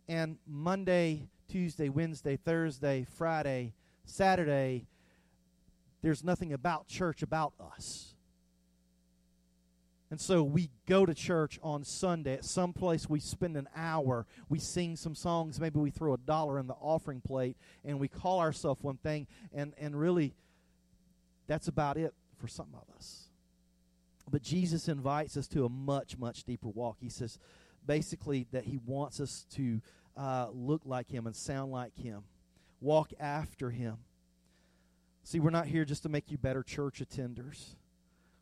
And 0.07 0.37
Monday, 0.47 1.27
Tuesday, 1.49 1.89
Wednesday, 1.89 2.37
Thursday, 2.37 3.05
Friday, 3.17 3.73
Saturday, 4.05 4.87
there's 6.01 6.23
nothing 6.23 6.53
about 6.53 6.87
church 6.87 7.21
about 7.21 7.53
us. 7.59 8.13
And 10.09 10.21
so 10.21 10.41
we 10.41 10.69
go 10.87 11.05
to 11.05 11.13
church 11.13 11.59
on 11.61 11.83
Sunday. 11.83 12.35
At 12.35 12.45
some 12.45 12.71
place 12.71 13.09
we 13.09 13.19
spend 13.19 13.57
an 13.57 13.67
hour. 13.75 14.25
We 14.47 14.59
sing 14.59 14.95
some 14.95 15.15
songs. 15.15 15.59
Maybe 15.59 15.79
we 15.79 15.91
throw 15.91 16.13
a 16.13 16.17
dollar 16.17 16.59
in 16.59 16.67
the 16.67 16.75
offering 16.75 17.19
plate 17.19 17.57
and 17.83 17.99
we 17.99 18.07
call 18.07 18.39
ourselves 18.39 18.81
one 18.81 18.97
thing. 18.97 19.27
And, 19.53 19.73
and 19.77 19.99
really, 19.99 20.33
that's 21.47 21.67
about 21.67 21.97
it 21.97 22.13
for 22.37 22.47
some 22.47 22.69
of 22.73 22.95
us. 22.95 23.26
But 24.29 24.41
Jesus 24.41 24.87
invites 24.87 25.37
us 25.37 25.47
to 25.49 25.65
a 25.65 25.69
much, 25.69 26.17
much 26.17 26.43
deeper 26.43 26.67
walk. 26.67 26.97
He 26.99 27.09
says 27.09 27.39
basically 27.85 28.47
that 28.51 28.65
he 28.65 28.77
wants 28.85 29.19
us 29.19 29.45
to 29.51 29.81
uh, 30.17 30.47
look 30.51 30.81
like 30.85 31.09
him 31.09 31.27
and 31.27 31.35
sound 31.35 31.71
like 31.71 31.95
him, 31.95 32.23
walk 32.81 33.11
after 33.19 33.69
him. 33.69 33.97
See, 35.23 35.39
we're 35.39 35.49
not 35.49 35.67
here 35.67 35.85
just 35.85 36.03
to 36.03 36.09
make 36.09 36.31
you 36.31 36.37
better 36.37 36.63
church 36.63 37.01
attenders. 37.01 37.75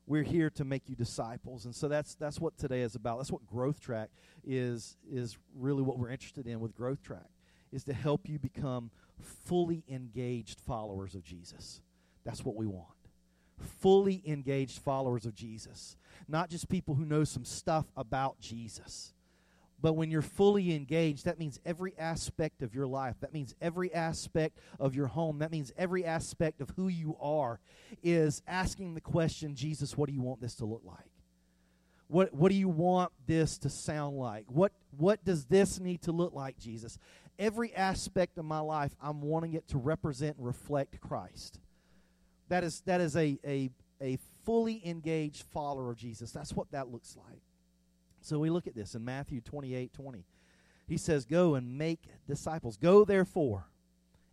We're 0.07 0.23
here 0.23 0.49
to 0.51 0.63
make 0.63 0.87
you 0.87 0.95
disciples. 0.95 1.65
And 1.65 1.75
so 1.75 1.87
that's 1.87 2.13
that's 2.15 2.39
what 2.39 2.57
today 2.57 2.81
is 2.81 2.95
about. 2.95 3.17
That's 3.17 3.31
what 3.31 3.45
Growth 3.47 3.79
Track 3.79 4.09
is 4.45 4.97
is 5.09 5.37
really 5.55 5.81
what 5.81 5.97
we're 5.97 6.11
interested 6.11 6.45
in 6.45 6.59
with 6.59 6.75
Growth 6.75 7.01
Track 7.01 7.29
is 7.71 7.83
to 7.85 7.93
help 7.93 8.29
you 8.29 8.37
become 8.37 8.91
fully 9.19 9.83
engaged 9.89 10.59
followers 10.59 11.15
of 11.15 11.23
Jesus. 11.23 11.81
That's 12.23 12.45
what 12.45 12.55
we 12.55 12.67
want 12.67 12.94
fully 13.59 14.21
engaged 14.25 14.79
followers 14.79 15.25
of 15.25 15.33
Jesus, 15.33 15.97
not 16.27 16.49
just 16.49 16.69
people 16.69 16.95
who 16.95 17.05
know 17.05 17.23
some 17.23 17.45
stuff 17.45 17.85
about 17.95 18.39
Jesus. 18.39 19.13
But 19.81 19.93
when 19.93 20.09
you're 20.09 20.21
fully 20.21 20.73
engaged, 20.73 21.25
that 21.25 21.37
means 21.37 21.59
every 21.65 21.93
aspect 21.99 22.61
of 22.61 22.73
your 22.73 22.87
life. 22.87 23.17
That 23.19 23.33
means 23.33 23.53
every 23.61 23.93
aspect 23.93 24.57
of 24.79 24.95
your 24.95 25.07
home. 25.07 25.39
That 25.39 25.51
means 25.51 25.73
every 25.77 26.05
aspect 26.05 26.61
of 26.61 26.71
who 26.75 26.87
you 26.87 27.17
are 27.19 27.59
is 28.01 28.41
asking 28.47 28.95
the 28.95 29.01
question, 29.01 29.53
Jesus, 29.53 29.97
what 29.97 30.07
do 30.07 30.13
you 30.13 30.21
want 30.21 30.41
this 30.41 30.55
to 30.55 30.65
look 30.65 30.81
like? 30.83 31.11
What, 32.07 32.33
what 32.33 32.49
do 32.49 32.55
you 32.55 32.69
want 32.69 33.11
this 33.25 33.57
to 33.59 33.69
sound 33.69 34.17
like? 34.17 34.45
What, 34.47 34.71
what 34.97 35.23
does 35.25 35.45
this 35.45 35.79
need 35.79 36.03
to 36.03 36.11
look 36.11 36.33
like, 36.33 36.57
Jesus? 36.57 36.97
Every 37.37 37.75
aspect 37.75 38.37
of 38.37 38.45
my 38.45 38.59
life, 38.59 38.95
I'm 39.01 39.21
wanting 39.21 39.53
it 39.53 39.67
to 39.69 39.77
represent 39.77 40.37
and 40.37 40.45
reflect 40.45 41.01
Christ. 41.01 41.59
That 42.49 42.63
is, 42.63 42.81
that 42.81 43.01
is 43.01 43.15
a, 43.15 43.37
a, 43.45 43.69
a 44.01 44.17
fully 44.43 44.81
engaged 44.85 45.43
follower 45.51 45.91
of 45.91 45.97
Jesus. 45.97 46.31
That's 46.31 46.53
what 46.53 46.71
that 46.71 46.91
looks 46.91 47.17
like. 47.17 47.41
So 48.21 48.39
we 48.39 48.49
look 48.49 48.67
at 48.67 48.75
this 48.75 48.95
in 48.95 49.05
Matthew 49.05 49.41
28 49.41 49.93
20. 49.93 50.25
He 50.87 50.97
says, 50.97 51.25
Go 51.25 51.55
and 51.55 51.77
make 51.77 52.01
disciples. 52.27 52.77
Go 52.77 53.05
therefore 53.05 53.67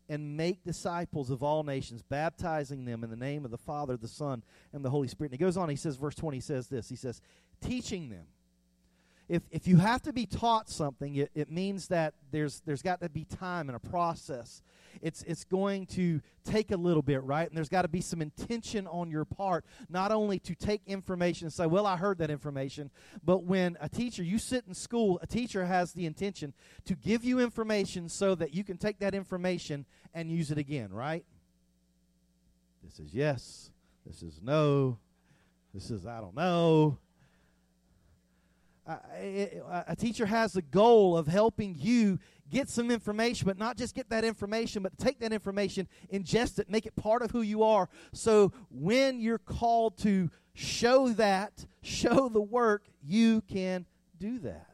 and 0.09 0.37
make 0.37 0.63
disciples 0.65 1.31
of 1.31 1.43
all 1.43 1.63
nations, 1.63 2.03
baptizing 2.03 2.85
them 2.85 3.05
in 3.05 3.11
the 3.11 3.17
name 3.17 3.45
of 3.45 3.51
the 3.51 3.59
Father, 3.59 3.97
the 3.97 4.09
Son, 4.09 4.43
and 4.73 4.85
the 4.85 4.91
Holy 4.91 5.09
Spirit. 5.09 5.33
And 5.33 5.41
he 5.41 5.45
goes 5.45 5.57
on, 5.57 5.69
he 5.69 5.77
says, 5.77 5.97
verse 5.97 6.15
20 6.15 6.41
says 6.41 6.69
this 6.69 6.89
He 6.89 6.97
says, 6.97 7.21
Teaching 7.61 8.11
them 8.11 8.27
if, 9.29 9.43
if 9.51 9.67
you 9.67 9.77
have 9.79 10.03
to 10.03 10.13
be 10.13 10.27
taught 10.27 10.69
something, 10.69 11.15
it, 11.17 11.31
it 11.35 11.51
means 11.51 11.89
that 11.89 12.15
there's, 12.31 12.61
there's 12.67 12.83
got 12.83 13.01
to 13.01 13.09
be 13.09 13.25
time 13.25 13.69
and 13.69 13.77
a 13.77 13.81
process. 13.81 14.63
It's, 15.01 15.23
it's 15.23 15.45
going 15.45 15.87
to 15.87 16.21
take 16.45 16.71
a 16.71 16.77
little 16.77 17.03
bit, 17.03 17.23
right? 17.23 17.49
And 17.49 17.57
there's 17.57 17.69
got 17.69 17.83
to 17.83 17.89
be 17.89 18.01
some 18.01 18.21
intention 18.21 18.87
on 18.87 19.11
your 19.11 19.25
part, 19.25 19.65
not 19.89 20.13
only 20.13 20.39
to 20.41 20.55
take 20.55 20.83
information 20.87 21.47
and 21.47 21.53
say, 21.53 21.67
well, 21.67 21.87
I 21.87 21.97
heard 21.97 22.19
that 22.19 22.31
information, 22.31 22.91
but 23.25 23.45
when 23.45 23.77
a 23.81 23.89
teacher, 23.89 24.23
you 24.23 24.39
sit 24.39 24.65
in 24.67 24.75
school, 24.75 25.19
a 25.23 25.27
teacher 25.27 25.65
has 25.65 25.93
the 25.93 26.05
intention 26.05 26.53
to 26.85 26.95
give 26.95 27.25
you 27.25 27.41
information 27.41 28.09
so 28.09 28.35
that 28.35 28.53
you 28.53 28.65
can 28.65 28.77
take 28.77 28.99
that 28.99 29.15
information 29.15 29.87
and 30.13 30.31
use 30.31 30.51
it 30.51 30.59
again, 30.59 30.93
right? 30.93 31.25
This 32.85 32.99
is 32.99 33.15
yes. 33.15 33.71
This 34.05 34.23
is 34.23 34.41
no. 34.43 34.99
This 35.73 35.91
is 35.91 36.07
I 36.07 36.21
don't 36.21 36.35
know 36.35 36.99
a 38.87 39.95
teacher 39.97 40.27
has 40.27 40.53
the 40.53 40.63
goal 40.63 41.17
of 41.17 41.27
helping 41.27 41.77
you 41.79 42.19
get 42.51 42.69
some 42.69 42.91
information, 42.91 43.47
but 43.47 43.59
not 43.59 43.77
just 43.77 43.95
get 43.95 44.11
that 44.11 44.25
information, 44.25 44.83
but 44.83 44.97
take 44.99 45.21
that 45.21 45.33
information, 45.33 45.89
ingest 46.13 46.59
it, 46.59 46.69
make 46.69 46.85
it 46.85 46.95
part 46.97 47.23
of 47.23 47.31
who 47.31 47.41
you 47.41 47.63
are. 47.63 47.89
So 48.13 48.53
when 48.71 49.21
you're 49.21 49.39
called 49.39 49.97
to 49.99 50.31
show 50.55 51.09
that, 51.11 51.67
show 51.83 52.29
the 52.29 52.43
work, 52.43 52.85
you 53.03 53.41
can 53.43 53.87
do 54.19 54.39
that. 54.41 54.67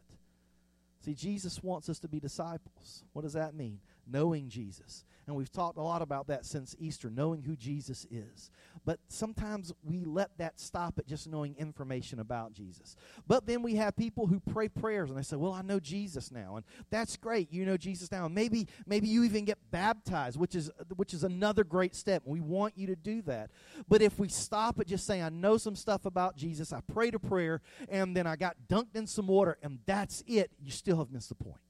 See, 1.04 1.14
Jesus 1.14 1.62
wants 1.62 1.88
us 1.88 1.98
to 2.00 2.08
be 2.08 2.18
disciples. 2.18 3.04
What 3.12 3.22
does 3.22 3.34
that 3.34 3.54
mean? 3.54 3.80
Knowing 4.06 4.48
Jesus. 4.48 5.04
And 5.28 5.36
we've 5.36 5.52
talked 5.52 5.76
a 5.76 5.82
lot 5.82 6.00
about 6.00 6.28
that 6.28 6.46
since 6.46 6.74
Easter, 6.78 7.10
knowing 7.10 7.42
who 7.42 7.54
Jesus 7.54 8.06
is. 8.10 8.50
But 8.86 8.98
sometimes 9.08 9.74
we 9.84 10.02
let 10.04 10.30
that 10.38 10.58
stop 10.58 10.98
at 10.98 11.06
just 11.06 11.28
knowing 11.28 11.54
information 11.58 12.18
about 12.18 12.54
Jesus. 12.54 12.96
But 13.26 13.46
then 13.46 13.62
we 13.62 13.74
have 13.74 13.94
people 13.94 14.26
who 14.26 14.40
pray 14.40 14.68
prayers 14.68 15.10
and 15.10 15.18
they 15.18 15.22
say, 15.22 15.36
Well, 15.36 15.52
I 15.52 15.60
know 15.60 15.80
Jesus 15.80 16.32
now. 16.32 16.56
And 16.56 16.64
that's 16.88 17.18
great. 17.18 17.52
You 17.52 17.66
know 17.66 17.76
Jesus 17.76 18.10
now. 18.10 18.24
And 18.24 18.34
maybe 18.34 18.68
maybe 18.86 19.06
you 19.06 19.22
even 19.24 19.44
get 19.44 19.58
baptized, 19.70 20.38
which 20.38 20.54
is 20.54 20.70
which 20.96 21.12
is 21.12 21.24
another 21.24 21.62
great 21.62 21.94
step. 21.94 22.22
We 22.24 22.40
want 22.40 22.78
you 22.78 22.86
to 22.86 22.96
do 22.96 23.20
that. 23.22 23.50
But 23.86 24.00
if 24.00 24.18
we 24.18 24.28
stop 24.28 24.80
at 24.80 24.86
just 24.86 25.06
saying, 25.06 25.22
I 25.22 25.28
know 25.28 25.58
some 25.58 25.76
stuff 25.76 26.06
about 26.06 26.36
Jesus, 26.36 26.72
I 26.72 26.80
prayed 26.80 27.14
a 27.14 27.18
prayer, 27.18 27.60
and 27.90 28.16
then 28.16 28.26
I 28.26 28.36
got 28.36 28.56
dunked 28.66 28.96
in 28.96 29.06
some 29.06 29.26
water, 29.26 29.58
and 29.62 29.80
that's 29.84 30.24
it, 30.26 30.50
you 30.58 30.70
still 30.70 30.96
have 30.96 31.10
missed 31.10 31.28
the 31.28 31.34
point 31.34 31.60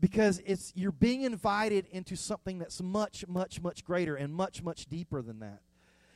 because 0.00 0.40
it's 0.44 0.72
you're 0.74 0.92
being 0.92 1.22
invited 1.22 1.86
into 1.90 2.16
something 2.16 2.58
that's 2.58 2.82
much 2.82 3.26
much 3.28 3.60
much 3.62 3.84
greater 3.84 4.14
and 4.14 4.34
much 4.34 4.62
much 4.62 4.86
deeper 4.86 5.22
than 5.22 5.40
that. 5.40 5.60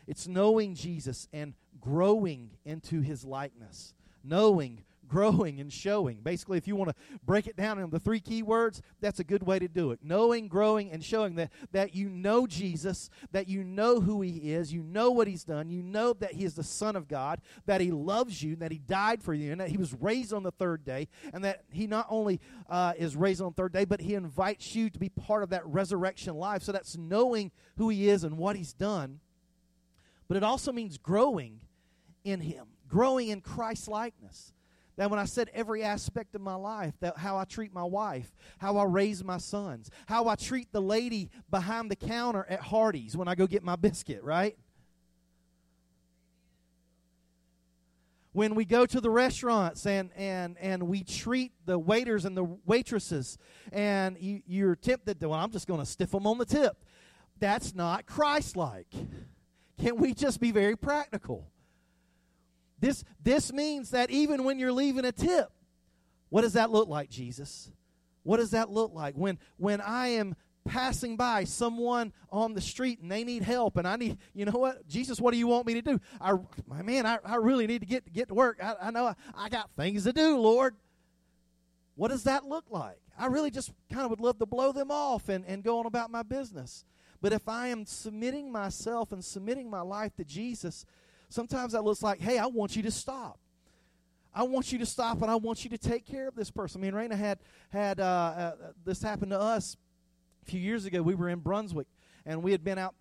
It's 0.07 0.27
knowing 0.27 0.75
jesus 0.75 1.29
and 1.33 1.55
growing 1.81 2.51
into 2.65 3.01
his 3.01 3.25
likeness. 3.25 3.95
Knowing 4.23 4.85
growing 5.11 5.61
and 5.61 5.73
showing. 5.73 6.21
Basically, 6.23 6.57
if 6.57 6.69
you 6.69 6.77
want 6.77 6.91
to 6.91 7.19
break 7.27 7.47
it 7.47 7.57
down 7.57 7.79
into 7.79 7.99
three 7.99 8.21
key 8.21 8.43
words, 8.43 8.81
that's 9.01 9.19
a 9.19 9.25
good 9.25 9.43
way 9.43 9.59
to 9.59 9.69
do 9.69 9.91
it. 9.91 9.99
Knowing, 10.03 10.47
growing, 10.49 10.91
and 10.91 11.05
showing 11.05 11.35
that, 11.35 11.51
that 11.73 11.95
you 11.95 12.09
know 12.09 12.47
Jesus, 12.47 13.11
that 13.33 13.49
you 13.49 13.65
know 13.65 14.01
who 14.01 14.23
he 14.23 14.53
is, 14.53 14.73
you 14.73 14.83
know 14.83 15.11
what 15.11 15.27
he's 15.27 15.45
done, 15.45 15.69
you 15.69 15.83
know 15.83 16.13
that 16.15 16.35
he 16.35 16.45
is 16.45 16.55
the 16.55 16.63
Son 16.63 16.95
of 16.95 17.09
God, 17.09 17.41
that 17.67 17.81
he 17.81 17.91
loves 17.91 18.43
you, 18.43 18.57
that 18.57 18.71
he 18.71 18.79
died 18.79 19.23
for 19.23 19.35
you, 19.35 19.51
and 19.51 19.61
that 19.61 19.69
he 19.69 19.77
was 19.77 19.93
raised 19.95 20.33
on 20.33 20.45
the 20.45 20.53
third 20.53 20.85
day, 20.85 21.09
and 21.35 21.45
that 21.45 21.65
he 21.71 21.87
not 21.87 22.07
only 22.09 22.41
uh, 22.69 22.93
is 22.97 23.17
raised 23.17 23.43
on 23.43 23.49
the 23.49 23.63
third 23.63 23.73
day, 23.73 23.85
but 23.85 24.01
he 24.01 24.15
invites 24.15 24.75
you 24.75 24.89
to 24.91 24.99
be 24.99 25.09
part 25.09 25.43
of 25.43 25.51
that 25.51 25.67
resurrection 25.67 26.35
life. 26.37 26.63
So 26.63 26.71
that's 26.73 26.97
knowing 26.97 27.51
who 27.77 27.89
he 27.89 28.09
is 28.09 28.23
and 28.23 28.39
what 28.39 28.55
he's 28.55 28.73
done. 28.73 29.19
But 30.29 30.37
it 30.37 30.45
also 30.45 30.71
means 30.71 30.99
growing 30.99 31.63
in 32.23 32.41
him, 32.41 32.67
growing 32.87 33.29
in 33.29 33.41
Christ 33.41 33.89
likeness. 33.89 34.53
That 35.01 35.09
when 35.09 35.19
I 35.19 35.25
said 35.25 35.51
every 35.55 35.83
aspect 35.83 36.35
of 36.35 36.43
my 36.43 36.57
life, 36.57 36.93
that 37.01 37.17
how 37.17 37.39
I 37.39 37.45
treat 37.45 37.73
my 37.73 37.85
wife, 37.85 38.35
how 38.59 38.77
I 38.77 38.85
raise 38.85 39.25
my 39.25 39.39
sons, 39.39 39.91
how 40.05 40.29
I 40.29 40.35
treat 40.35 40.73
the 40.73 40.83
lady 40.83 41.31
behind 41.51 41.91
the 41.91 41.97
counter 41.97 42.45
at 42.51 42.61
Hardee's 42.61 43.17
when 43.17 43.27
I 43.27 43.35
go 43.35 43.47
get 43.47 43.63
my 43.63 43.77
biscuit, 43.77 44.23
right? 44.23 44.59
when 48.33 48.55
we 48.55 48.67
go 48.67 48.85
to 48.85 49.01
the 49.01 49.09
restaurants 49.09 49.87
and, 49.87 50.11
and, 50.17 50.59
and 50.59 50.83
we 50.83 51.03
treat 51.03 51.53
the 51.65 51.79
waiters 51.79 52.27
and 52.27 52.37
the 52.37 52.45
waitresses 52.67 53.39
and 53.73 54.19
you, 54.21 54.43
you're 54.47 54.77
tempted 54.77 55.19
to, 55.19 55.31
well, 55.31 55.41
I'm 55.41 55.51
just 55.51 55.67
going 55.67 55.81
to 55.81 55.87
stiff 55.87 56.11
them 56.11 56.27
on 56.27 56.37
the 56.37 56.45
tip. 56.45 56.77
That's 57.39 57.75
not 57.75 58.05
Christ 58.05 58.55
like. 58.55 58.93
Can 59.81 59.97
we 59.97 60.13
just 60.13 60.41
be 60.41 60.53
very 60.53 60.77
practical? 60.77 61.51
This, 62.81 63.05
this 63.23 63.53
means 63.53 63.91
that 63.91 64.11
even 64.11 64.45
when 64.45 64.59
you're 64.59 64.73
leaving 64.73 65.05
a 65.05 65.13
tip, 65.13 65.51
what 66.31 66.43
does 66.43 66.55
that 66.55 66.71
look 66.71 66.89
like, 66.89 67.11
Jesus? 67.11 67.71
What 68.23 68.39
does 68.39 68.51
that 68.51 68.71
look 68.71 68.93
like? 68.95 69.15
When, 69.15 69.39
when 69.57 69.81
I 69.81 70.09
am 70.09 70.35
passing 70.65 71.17
by 71.17 71.45
someone 71.45 72.13
on 72.31 72.55
the 72.55 72.61
street 72.61 73.01
and 73.01 73.11
they 73.11 73.25
need 73.25 73.43
help 73.43 73.77
and 73.77 73.87
I 73.87 73.97
need, 73.97 74.19
you 74.35 74.45
know 74.45 74.59
what? 74.59 74.87
Jesus, 74.87 75.21
what 75.21 75.33
do 75.33 75.39
you 75.39 75.47
want 75.47 75.67
me 75.67 75.75
to 75.75 75.83
do? 75.83 76.01
I, 76.21 76.35
my 76.67 76.83
man, 76.83 77.07
I, 77.07 77.19
I 77.25 77.37
really 77.37 77.67
need 77.67 77.81
to 77.81 77.87
get, 77.87 78.11
get 78.13 78.29
to 78.29 78.35
work. 78.35 78.59
I, 78.63 78.77
I 78.81 78.91
know 78.91 79.07
I, 79.07 79.15
I 79.35 79.49
got 79.49 79.71
things 79.77 80.05
to 80.05 80.13
do, 80.13 80.39
Lord. 80.39 80.77
What 81.97 82.09
does 82.09 82.25
that 82.25 82.45
look 82.45 82.65
like? 82.71 83.01
I 83.19 83.27
really 83.27 83.51
just 83.51 83.73
kind 83.93 84.05
of 84.05 84.11
would 84.11 84.21
love 84.21 84.39
to 84.39 84.47
blow 84.47 84.73
them 84.73 84.91
off 84.91 85.29
and, 85.29 85.45
and 85.45 85.63
go 85.63 85.81
on 85.81 85.87
about 85.87 86.11
my 86.11 86.23
business. 86.23 86.85
But 87.21 87.33
if 87.33 87.49
I 87.49 87.69
am 87.69 87.85
submitting 87.85 88.51
myself 88.51 89.13
and 89.13 89.23
submitting 89.23 89.69
my 89.69 89.83
life 89.83 90.15
to 90.17 90.25
Jesus, 90.25 90.87
sometimes 91.31 91.73
that 91.73 91.83
looks 91.83 92.03
like, 92.03 92.21
hey, 92.21 92.39
I 92.39 92.47
want 92.47 92.77
you 92.77 92.83
to 92.83 92.91
stop. 92.91 93.39
I 94.33 94.45
want 94.45 94.71
you 94.71 94.79
to 94.79 94.87
stop 94.87 95.23
and 95.23 95.31
I 95.31 95.37
want 95.37 95.65
you 95.65 95.71
to 95.71 95.79
take 95.79 96.07
care 96.07 96.29
of 96.29 96.37
this 96.37 96.51
person. 96.51 96.81
I 96.81 96.91
mean, 96.91 96.93
Raina 96.93 97.17
had 97.17 97.39
had 97.71 97.99
uh, 97.99 98.05
uh, 98.05 98.53
this 98.85 99.03
happen 99.03 99.31
to 99.31 99.41
us 99.41 99.77
a 100.43 100.51
few 100.51 100.61
years 100.61 100.85
ago, 100.85 101.03
we 101.03 101.15
were 101.15 101.29
in 101.29 101.41
Brunswick, 101.41 101.87
and 102.25 102.43
we 102.43 102.53
had 102.53 102.65
been 102.65 102.79
out 102.79 102.95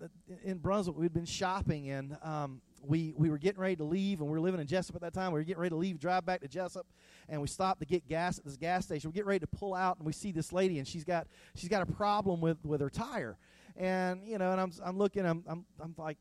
in 0.44 0.58
Brunswick. 0.58 0.98
We'd 0.98 1.14
been 1.14 1.26
shopping, 1.26 1.90
and 1.90 2.18
um, 2.24 2.62
we 2.82 3.14
we 3.16 3.30
were 3.30 3.38
getting 3.38 3.62
ready 3.62 3.76
to 3.78 3.84
leave, 3.84 4.20
and 4.20 4.30
we 4.30 4.34
were 4.34 4.42
living 4.42 4.60
in 4.60 4.68
Jessup 4.68 4.96
at 4.96 5.02
that 5.02 5.14
time. 5.14 5.32
We 5.32 5.40
were 5.40 5.44
getting 5.44 5.62
ready 5.62 5.72
to 5.72 5.78
leave, 5.78 6.00
drive 6.00 6.26
back 6.26 6.42
to 6.42 6.48
Jessup, 6.48 6.88
and 7.28 7.42
we 7.42 7.48
stopped 7.48 7.80
to 7.82 7.86
get 7.86 8.08
gas 8.08 8.40
at 8.40 8.46
this 8.46 8.58
gas 8.58 8.86
station. 8.86 9.10
We 9.10 9.16
get 9.16 9.26
ready 9.26 9.40
to 9.40 9.48
pull 9.48 9.74
out, 9.74 9.98
and 9.98 10.06
we 10.06 10.14
see 10.14 10.32
this 10.32 10.52
lady, 10.52 10.80
and 10.80 10.88
she's 10.88 11.04
got 11.04 11.28
she's 11.56 11.70
got 11.70 11.82
a 11.82 11.92
problem 11.92 12.42
with 12.42 12.64
with 12.66 12.82
her 12.82 12.90
tire, 12.90 13.38
and 13.76 14.28
you 14.28 14.38
know, 14.38 14.52
and 14.52 14.60
I'm 14.60 14.72
I'm 14.84 14.98
looking, 14.98 15.26
I'm 15.26 15.44
I'm 15.48 15.66
I'm 15.80 15.96
like, 15.98 16.18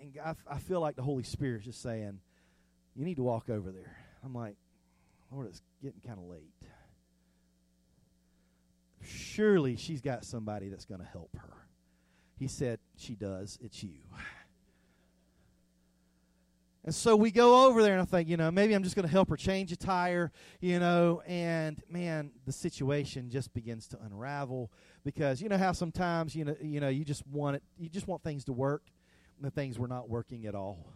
and 0.00 0.18
I, 0.24 0.34
I 0.54 0.58
feel 0.58 0.80
like 0.80 0.96
the 0.96 1.02
Holy 1.02 1.22
Spirit's 1.22 1.64
just 1.64 1.82
saying, 1.82 2.20
you 2.94 3.04
need 3.04 3.16
to 3.16 3.22
walk 3.22 3.48
over 3.48 3.70
there. 3.70 3.96
I'm 4.24 4.34
like, 4.34 4.56
Lord, 5.30 5.46
it's 5.46 5.62
getting 5.82 6.00
kind 6.04 6.18
of 6.18 6.24
late 6.24 6.52
surely 9.02 9.76
she's 9.76 10.00
got 10.00 10.24
somebody 10.24 10.68
that's 10.68 10.84
going 10.84 11.00
to 11.00 11.06
help 11.06 11.30
her. 11.36 11.66
He 12.38 12.46
said, 12.46 12.78
She 12.96 13.14
does. 13.14 13.58
It's 13.60 13.82
you. 13.82 14.00
And 16.84 16.94
so 16.94 17.16
we 17.16 17.30
go 17.30 17.66
over 17.66 17.82
there, 17.82 17.92
and 17.92 18.00
I 18.00 18.06
think, 18.06 18.30
you 18.30 18.38
know, 18.38 18.50
maybe 18.50 18.72
I'm 18.72 18.82
just 18.82 18.96
going 18.96 19.04
to 19.04 19.12
help 19.12 19.28
her 19.28 19.36
change 19.36 19.72
a 19.72 19.76
tire, 19.76 20.32
you 20.60 20.78
know, 20.78 21.20
and 21.26 21.82
man, 21.90 22.30
the 22.46 22.52
situation 22.52 23.28
just 23.28 23.52
begins 23.52 23.88
to 23.88 23.98
unravel 24.02 24.70
because 25.04 25.42
you 25.42 25.50
know 25.50 25.58
how 25.58 25.72
sometimes 25.72 26.34
you 26.34 26.46
know 26.46 26.56
you 26.62 26.80
know 26.80 26.88
you 26.88 27.04
just 27.04 27.26
want 27.26 27.56
it, 27.56 27.62
you 27.78 27.90
just 27.90 28.08
want 28.08 28.22
things 28.22 28.44
to 28.44 28.52
work, 28.52 28.84
the 29.40 29.50
things 29.50 29.78
were 29.78 29.88
not 29.88 30.08
working 30.08 30.46
at 30.46 30.54
all 30.54 30.92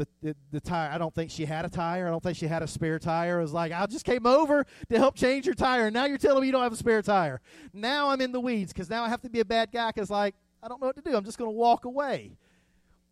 the, 0.00 0.08
the, 0.22 0.36
the 0.50 0.60
tire. 0.60 0.90
I 0.90 0.98
don't 0.98 1.14
think 1.14 1.30
she 1.30 1.44
had 1.44 1.64
a 1.64 1.68
tire. 1.68 2.06
I 2.06 2.10
don't 2.10 2.22
think 2.22 2.36
she 2.36 2.46
had 2.46 2.62
a 2.62 2.66
spare 2.66 2.98
tire. 2.98 3.38
It 3.38 3.42
was 3.42 3.52
like, 3.52 3.70
I 3.70 3.84
just 3.86 4.06
came 4.06 4.26
over 4.26 4.64
to 4.88 4.98
help 4.98 5.14
change 5.14 5.44
your 5.44 5.54
tire. 5.54 5.86
And 5.86 5.94
now 5.94 6.06
you're 6.06 6.18
telling 6.18 6.40
me 6.40 6.46
you 6.46 6.52
don't 6.52 6.62
have 6.62 6.72
a 6.72 6.76
spare 6.76 7.02
tire. 7.02 7.40
Now 7.72 8.08
I'm 8.08 8.20
in 8.20 8.32
the 8.32 8.40
weeds 8.40 8.72
because 8.72 8.88
now 8.88 9.04
I 9.04 9.10
have 9.10 9.20
to 9.22 9.28
be 9.28 9.40
a 9.40 9.44
bad 9.44 9.70
guy 9.70 9.90
because, 9.90 10.10
like, 10.10 10.34
I 10.62 10.68
don't 10.68 10.80
know 10.80 10.86
what 10.86 10.96
to 10.96 11.02
do. 11.02 11.14
I'm 11.14 11.24
just 11.24 11.36
going 11.36 11.48
to 11.48 11.56
walk 11.56 11.84
away. 11.84 12.32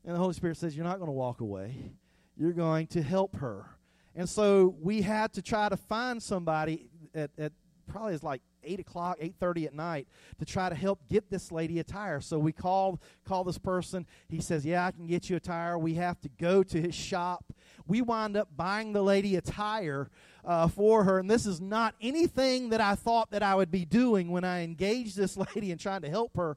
And 0.04 0.14
the 0.14 0.18
Holy 0.18 0.32
Spirit 0.32 0.56
says, 0.56 0.74
You're 0.74 0.86
not 0.86 0.96
going 0.96 1.08
to 1.08 1.12
walk 1.12 1.40
away. 1.40 1.92
You're 2.36 2.52
going 2.52 2.86
to 2.88 3.02
help 3.02 3.36
her. 3.36 3.66
And 4.14 4.28
so 4.28 4.74
we 4.80 5.02
had 5.02 5.34
to 5.34 5.42
try 5.42 5.68
to 5.68 5.76
find 5.76 6.22
somebody 6.22 6.88
at, 7.14 7.30
at 7.36 7.52
probably 7.86 8.14
is 8.14 8.22
like 8.22 8.40
eight 8.64 8.80
o'clock, 8.80 9.16
eight 9.20 9.34
thirty 9.38 9.66
at 9.66 9.74
night 9.74 10.08
to 10.38 10.44
try 10.44 10.68
to 10.68 10.74
help 10.74 11.00
get 11.08 11.30
this 11.30 11.50
lady 11.52 11.78
a 11.78 11.84
tire. 11.84 12.20
So 12.20 12.38
we 12.38 12.52
called 12.52 12.98
call 13.24 13.44
this 13.44 13.58
person. 13.58 14.06
He 14.28 14.40
says, 14.40 14.64
"Yeah, 14.64 14.86
I 14.86 14.90
can 14.90 15.06
get 15.06 15.30
you 15.30 15.36
a 15.36 15.40
tire." 15.40 15.78
We 15.78 15.94
have 15.94 16.20
to 16.20 16.28
go 16.28 16.62
to 16.62 16.80
his 16.80 16.94
shop. 16.94 17.52
We 17.86 18.02
wind 18.02 18.36
up 18.36 18.48
buying 18.56 18.92
the 18.92 19.02
lady 19.02 19.36
a 19.36 19.40
tire 19.40 20.10
uh, 20.44 20.68
for 20.68 21.04
her, 21.04 21.18
and 21.18 21.30
this 21.30 21.46
is 21.46 21.60
not 21.60 21.94
anything 22.00 22.70
that 22.70 22.80
I 22.80 22.94
thought 22.94 23.30
that 23.30 23.42
I 23.42 23.54
would 23.54 23.70
be 23.70 23.84
doing 23.84 24.30
when 24.30 24.44
I 24.44 24.62
engaged 24.62 25.16
this 25.16 25.36
lady 25.54 25.70
and 25.70 25.80
trying 25.80 26.02
to 26.02 26.10
help 26.10 26.36
her. 26.36 26.56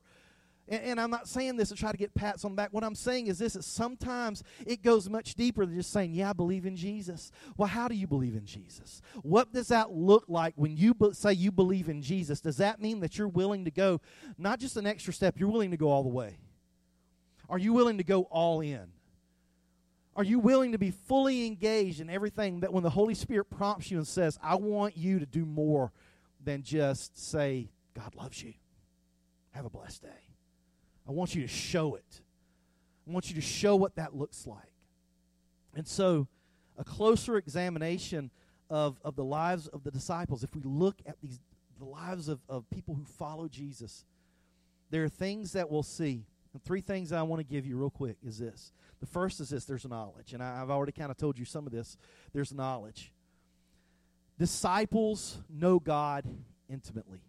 And, 0.67 0.83
and, 0.83 1.01
I'm 1.01 1.09
not 1.09 1.27
saying 1.27 1.57
this 1.57 1.69
to 1.69 1.75
try 1.75 1.91
to 1.91 1.97
get 1.97 2.13
pats 2.13 2.45
on 2.45 2.51
the 2.51 2.55
back. 2.55 2.69
What 2.71 2.83
I'm 2.83 2.95
saying 2.95 3.27
is 3.27 3.39
this: 3.39 3.55
is 3.55 3.65
sometimes 3.65 4.43
it 4.65 4.81
goes 4.81 5.09
much 5.09 5.35
deeper 5.35 5.65
than 5.65 5.75
just 5.75 5.91
saying, 5.91 6.13
"Yeah, 6.13 6.29
I 6.29 6.33
believe 6.33 6.65
in 6.65 6.75
Jesus." 6.75 7.31
Well, 7.57 7.67
how 7.67 7.87
do 7.87 7.95
you 7.95 8.07
believe 8.07 8.35
in 8.35 8.45
Jesus? 8.45 9.01
What 9.23 9.51
does 9.51 9.67
that 9.69 9.91
look 9.91 10.25
like 10.27 10.53
when 10.55 10.77
you 10.77 10.93
be- 10.93 11.13
say 11.13 11.33
you 11.33 11.51
believe 11.51 11.89
in 11.89 12.01
Jesus? 12.01 12.41
Does 12.41 12.57
that 12.57 12.79
mean 12.79 12.99
that 13.01 13.17
you're 13.17 13.27
willing 13.27 13.65
to 13.65 13.71
go 13.71 14.01
not 14.37 14.59
just 14.59 14.77
an 14.77 14.85
extra 14.85 15.13
step? 15.13 15.39
You're 15.39 15.49
willing 15.49 15.71
to 15.71 15.77
go 15.77 15.89
all 15.89 16.03
the 16.03 16.09
way. 16.09 16.37
Are 17.49 17.59
you 17.59 17.73
willing 17.73 17.97
to 17.97 18.03
go 18.03 18.23
all 18.23 18.61
in? 18.61 18.93
Are 20.15 20.23
you 20.23 20.39
willing 20.39 20.73
to 20.73 20.77
be 20.77 20.91
fully 20.91 21.45
engaged 21.45 22.01
in 22.01 22.09
everything 22.09 22.61
that 22.61 22.73
when 22.73 22.83
the 22.83 22.89
Holy 22.89 23.15
Spirit 23.15 23.45
prompts 23.49 23.89
you 23.89 23.97
and 23.97 24.07
says, 24.07 24.37
I 24.41 24.55
want 24.55 24.97
you 24.97 25.19
to 25.19 25.25
do 25.25 25.45
more 25.45 25.91
than 26.43 26.63
just 26.63 27.17
say, 27.17 27.69
God 27.93 28.15
loves 28.15 28.43
you? 28.43 28.53
Have 29.51 29.65
a 29.65 29.69
blessed 29.69 30.03
day. 30.03 30.30
I 31.07 31.11
want 31.11 31.35
you 31.35 31.41
to 31.41 31.47
show 31.47 31.95
it. 31.95 32.21
I 33.07 33.11
want 33.11 33.29
you 33.29 33.35
to 33.35 33.41
show 33.41 33.75
what 33.75 33.95
that 33.95 34.15
looks 34.15 34.45
like. 34.45 34.73
And 35.73 35.87
so, 35.87 36.27
a 36.77 36.83
closer 36.83 37.37
examination 37.37 38.31
of, 38.69 38.99
of 39.03 39.15
the 39.15 39.23
lives 39.23 39.67
of 39.67 39.83
the 39.83 39.91
disciples, 39.91 40.43
if 40.43 40.55
we 40.55 40.61
look 40.63 40.97
at 41.05 41.15
these 41.21 41.39
the 41.81 41.85
lives 41.85 42.29
of, 42.29 42.39
of 42.47 42.69
people 42.69 42.93
who 42.93 43.03
follow 43.03 43.47
Jesus, 43.47 44.05
there 44.91 45.03
are 45.03 45.09
things 45.09 45.53
that 45.53 45.69
we'll 45.69 45.83
see. 45.83 46.25
And 46.53 46.63
three 46.63 46.81
things 46.81 47.11
I 47.11 47.23
want 47.23 47.39
to 47.39 47.43
give 47.43 47.65
you 47.65 47.75
real 47.77 47.89
quick 47.89 48.17
is 48.25 48.37
this. 48.37 48.71
The 48.99 49.07
first 49.07 49.39
is 49.39 49.49
this 49.49 49.65
there's 49.65 49.85
knowledge. 49.85 50.33
And 50.33 50.43
I, 50.43 50.57
have 50.57 50.69
already 50.69 50.91
kind 50.91 51.09
of 51.09 51.17
told 51.17 51.39
you 51.39 51.45
some 51.45 51.65
of 51.65 51.73
this. 51.73 51.97
There's 52.33 52.53
knowledge. 52.53 53.11
Disciples 54.37 55.39
know 55.49 55.79
God 55.79 56.25
intimately. 56.69 57.21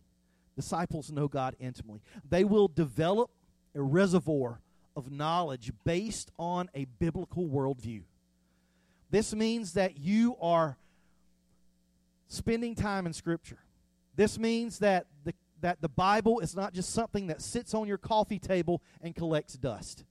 Disciples 0.54 1.10
know 1.10 1.28
God 1.28 1.56
intimately. 1.58 2.02
They 2.28 2.44
will 2.44 2.68
develop 2.68 3.30
a 3.74 3.82
reservoir 3.82 4.60
of 4.96 5.10
knowledge 5.10 5.72
based 5.84 6.30
on 6.38 6.68
a 6.74 6.86
biblical 6.98 7.46
worldview. 7.46 8.02
This 9.10 9.34
means 9.34 9.74
that 9.74 9.98
you 9.98 10.36
are 10.40 10.76
spending 12.28 12.74
time 12.74 13.06
in 13.06 13.12
Scripture. 13.12 13.58
This 14.16 14.38
means 14.38 14.78
that 14.80 15.06
the, 15.24 15.34
that 15.60 15.80
the 15.80 15.88
Bible 15.88 16.40
is 16.40 16.56
not 16.56 16.72
just 16.72 16.90
something 16.90 17.26
that 17.28 17.42
sits 17.42 17.74
on 17.74 17.86
your 17.86 17.98
coffee 17.98 18.38
table 18.38 18.82
and 19.02 19.14
collects 19.14 19.54
dust. 19.54 20.04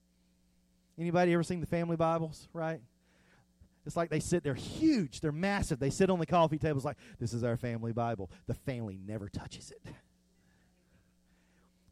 Anybody 0.98 1.32
ever 1.32 1.42
seen 1.42 1.60
the 1.60 1.66
family 1.66 1.96
Bibles, 1.96 2.48
right? 2.52 2.80
It's 3.84 3.96
like 3.96 4.10
they 4.10 4.20
sit, 4.20 4.44
they're 4.44 4.54
huge, 4.54 5.20
they're 5.20 5.32
massive. 5.32 5.80
They 5.80 5.90
sit 5.90 6.10
on 6.10 6.20
the 6.20 6.26
coffee 6.26 6.58
tables 6.58 6.84
like, 6.84 6.96
this 7.18 7.32
is 7.32 7.42
our 7.42 7.56
family 7.56 7.92
Bible. 7.92 8.30
The 8.46 8.54
family 8.54 8.98
never 9.04 9.28
touches 9.28 9.72
it. 9.72 9.82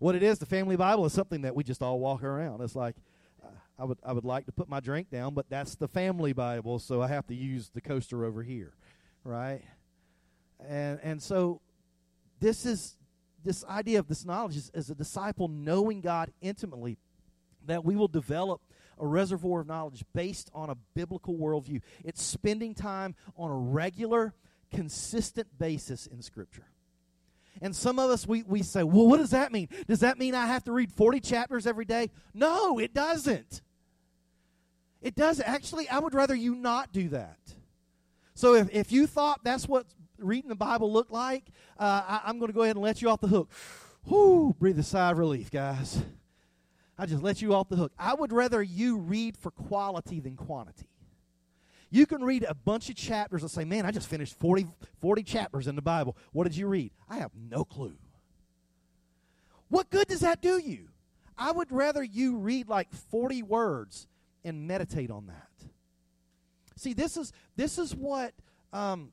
What 0.01 0.15
it 0.15 0.23
is, 0.23 0.39
the 0.39 0.47
family 0.47 0.77
Bible 0.77 1.05
is 1.05 1.13
something 1.13 1.43
that 1.43 1.55
we 1.55 1.63
just 1.63 1.83
all 1.83 2.01
walk 2.01 2.25
around. 2.25 2.63
It's 2.63 2.75
like 2.75 2.97
uh, 3.45 3.49
I 3.79 3.85
would 3.85 3.99
I 4.03 4.15
would 4.15 4.25
like 4.25 4.47
to 4.47 4.53
put 4.53 4.67
my 4.67 4.81
drink 4.81 5.11
down, 5.11 5.35
but 5.35 5.51
that's 5.51 5.75
the 5.75 5.89
family 5.89 6.33
Bible, 6.33 6.79
so 6.79 7.03
I 7.03 7.09
have 7.09 7.27
to 7.27 7.35
use 7.35 7.69
the 7.75 7.83
coaster 7.83 8.25
over 8.25 8.43
here, 8.43 8.73
right? 9.25 9.61
And 10.67 10.99
and 11.03 11.23
so 11.23 11.61
this 12.41 12.65
is 12.65 12.97
this 13.45 13.63
idea 13.67 13.99
of 13.99 14.09
this 14.09 14.25
knowledge 14.25 14.57
is, 14.57 14.71
as 14.71 14.89
a 14.89 14.95
disciple 14.95 15.49
knowing 15.49 16.01
God 16.01 16.33
intimately, 16.41 16.97
that 17.67 17.85
we 17.85 17.95
will 17.95 18.09
develop 18.09 18.63
a 18.99 19.07
reservoir 19.07 19.61
of 19.61 19.67
knowledge 19.67 20.03
based 20.15 20.51
on 20.55 20.71
a 20.71 20.77
biblical 20.95 21.35
worldview. 21.35 21.83
It's 22.05 22.23
spending 22.23 22.75
time 22.75 23.15
on 23.37 23.51
a 23.51 23.55
regular, 23.55 24.33
consistent 24.73 25.59
basis 25.59 26.07
in 26.07 26.23
Scripture. 26.23 26.65
And 27.63 27.75
some 27.75 27.99
of 27.99 28.11
us, 28.11 28.27
we, 28.27 28.43
we 28.45 28.63
say, 28.63 28.83
well, 28.83 29.07
what 29.07 29.19
does 29.19 29.31
that 29.31 29.53
mean? 29.53 29.69
Does 29.87 30.01
that 30.01 30.19
mean 30.19 30.35
I 30.35 30.47
have 30.47 30.65
to 30.65 30.73
read 30.73 30.93
40 30.93 31.21
chapters 31.21 31.67
every 31.67 31.85
day? 31.85 32.11
No, 32.33 32.79
it 32.79 32.95
doesn't. 32.95 33.61
It 35.03 35.15
does. 35.15 35.41
Actually, 35.41 35.89
I 35.89 35.99
would 35.99 36.15
rather 36.15 36.35
you 36.35 36.55
not 36.55 36.93
do 36.93 37.09
that. 37.11 37.39
So 38.35 38.55
if, 38.55 38.71
if 38.73 38.93
you 38.93 39.07
thought 39.07 39.41
that's 39.43 39.69
what 39.69 39.87
reading 40.19 40.49
the 40.49 40.55
Bible 40.57 40.93
looked 40.93 41.11
like, 41.11 41.45
uh, 41.79 42.03
I, 42.07 42.21
I'm 42.25 42.39
going 42.39 42.49
to 42.49 42.55
go 42.55 42.63
ahead 42.63 42.77
and 42.77 42.85
let 42.85 43.03
you 43.03 43.09
off 43.11 43.21
the 43.21 43.29
hook. 43.29 43.51
Whoo, 44.07 44.55
breathe 44.59 44.79
a 44.79 44.83
sigh 44.83 45.11
of 45.11 45.19
relief, 45.19 45.51
guys. 45.51 46.03
I 46.99 47.07
just 47.07 47.23
let 47.23 47.41
you 47.41 47.55
off 47.55 47.69
the 47.69 47.77
hook. 47.77 47.93
I 47.99 48.15
would 48.15 48.33
rather 48.33 48.63
you 48.63 48.99
read 48.99 49.37
for 49.37 49.51
quality 49.51 50.21
than 50.21 50.37
quantity. 50.37 50.87
You 51.91 52.07
can 52.07 52.23
read 52.23 52.45
a 52.49 52.55
bunch 52.55 52.89
of 52.89 52.95
chapters 52.95 53.43
and 53.43 53.51
say, 53.51 53.65
Man, 53.65 53.85
I 53.85 53.91
just 53.91 54.09
finished 54.09 54.39
40, 54.39 54.67
40 55.01 55.23
chapters 55.25 55.67
in 55.67 55.75
the 55.75 55.83
Bible. 55.83 56.17
What 56.33 56.45
did 56.45 56.57
you 56.57 56.69
read? 56.69 56.93
I 57.09 57.17
have 57.19 57.33
no 57.35 57.65
clue. 57.65 57.97
What 59.69 59.91
good 59.91 60.09
does 60.09 60.21
that 60.21 60.41
do 60.41 60.59
you? 60.59 60.89
I 61.37 61.53
would 61.53 61.73
rather 61.73 62.03
you 62.03 62.37
read 62.37 62.69
like 62.69 62.93
40 62.93 63.43
words 63.43 64.07
and 64.45 64.67
meditate 64.67 65.11
on 65.11 65.27
that. 65.27 65.49
See, 66.77 66.93
this 66.93 67.17
is 67.17 67.33
this 67.57 67.79
is 67.79 67.95
what 67.95 68.33
um, 68.73 69.13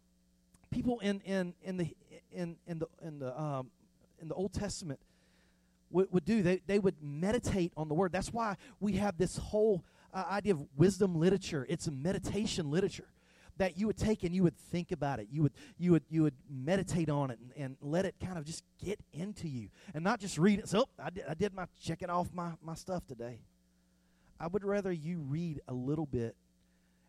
people 0.72 1.00
in, 1.00 1.20
in, 1.22 1.54
in 1.64 1.78
the 1.78 1.96
in, 2.32 2.58
in 2.68 2.80
the 2.80 2.88
in 3.02 3.20
the 3.20 3.40
um, 3.40 3.72
in 4.22 4.28
the 4.28 4.36
Old 4.36 4.54
Testament 4.54 5.00
would, 5.90 6.12
would 6.12 6.26
do. 6.26 6.42
They 6.42 6.62
they 6.66 6.80
would 6.80 6.96
meditate 7.02 7.74
on 7.76 7.88
the 7.88 7.94
word. 7.94 8.12
That's 8.12 8.32
why 8.32 8.56
we 8.80 8.94
have 8.94 9.18
this 9.18 9.38
whole 9.38 9.84
uh, 10.14 10.24
idea 10.30 10.54
of 10.54 10.66
wisdom 10.76 11.16
literature. 11.16 11.66
It's 11.70 11.88
a 11.88 11.92
meditation 11.92 12.72
literature 12.72 13.08
that 13.58 13.78
you 13.78 13.88
would 13.88 13.98
take 13.98 14.24
and 14.24 14.34
you 14.36 14.44
would 14.44 14.58
think 14.58 14.92
about 14.92 15.20
it. 15.20 15.28
You 15.32 15.44
would 15.44 15.54
you 15.78 15.92
would 15.92 16.04
you 16.10 16.24
would 16.24 16.36
meditate 16.50 17.10
on 17.10 17.32
it 17.32 17.40
and, 17.40 17.52
and 17.64 17.78
let 17.82 18.06
it 18.06 18.16
kind 18.24 18.38
of 18.38 18.46
just 18.46 18.64
get 18.84 19.00
into 19.14 19.48
you 19.48 19.70
and 19.94 20.04
not 20.04 20.20
just 20.20 20.38
read 20.38 20.60
it. 20.60 20.70
So 20.70 20.82
oh, 20.82 21.04
I 21.04 21.10
did, 21.10 21.24
I 21.28 21.34
did 21.34 21.54
my 21.54 21.66
checking 21.82 22.10
off 22.10 22.34
my, 22.34 22.52
my 22.62 22.76
stuff 22.76 23.06
today. 23.08 23.40
I 24.40 24.48
would 24.48 24.64
rather 24.64 24.92
you 24.92 25.20
read 25.20 25.62
a 25.68 25.74
little 25.74 26.06
bit 26.06 26.36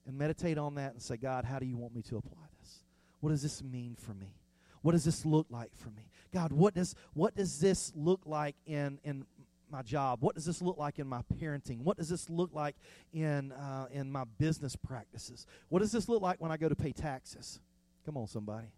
and 0.07 0.17
meditate 0.17 0.57
on 0.57 0.77
that 0.77 0.93
and 0.93 1.03
say, 1.03 1.17
God, 1.19 1.45
how 1.45 1.59
do 1.59 1.67
you 1.67 1.77
want 1.77 1.95
me 1.95 2.03
to 2.03 2.17
apply 2.17 2.47
this? 2.61 2.79
What 3.21 3.31
does 3.31 3.43
this 3.43 3.63
mean 3.63 3.97
for 3.99 4.15
me? 4.15 4.35
What 4.81 4.93
does 4.93 5.05
this 5.05 5.27
look 5.27 5.47
like 5.51 5.73
for 5.77 5.91
me? 5.91 6.09
God, 6.33 6.53
what 6.53 6.75
does 6.75 6.95
what 7.15 7.35
does 7.35 7.59
this 7.59 7.93
look 7.95 8.21
like 8.25 8.55
in 8.67 8.99
in 9.05 9.27
my 9.71 9.83
job? 9.83 10.19
What 10.23 10.35
does 10.35 10.45
this 10.45 10.63
look 10.63 10.79
like 10.79 10.99
in 10.99 11.07
my 11.07 11.23
parenting? 11.41 11.81
What 11.81 11.97
does 11.97 12.09
this 12.09 12.29
look 12.29 12.51
like 12.53 12.77
in 13.13 13.53
uh, 13.53 13.87
in 13.91 14.11
my 14.11 14.25
business 14.39 14.77
practices? 14.77 15.47
What 15.69 15.81
does 15.81 15.93
this 15.93 16.09
look 16.09 16.23
like 16.23 16.41
when 16.41 16.51
I 16.51 16.57
go 16.57 16.69
to 16.69 16.77
pay 16.77 16.93
taxes? 16.93 17.61
Come 18.05 18.17
on, 18.17 18.27
somebody. 18.27 18.69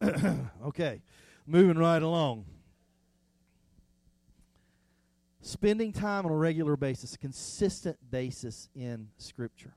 okay, 0.64 1.02
moving 1.46 1.76
right 1.76 2.02
along. 2.02 2.46
Spending 5.42 5.92
time 5.92 6.26
on 6.26 6.32
a 6.32 6.36
regular 6.36 6.76
basis, 6.76 7.14
a 7.14 7.18
consistent 7.18 7.96
basis 8.10 8.68
in 8.74 9.08
Scripture. 9.16 9.74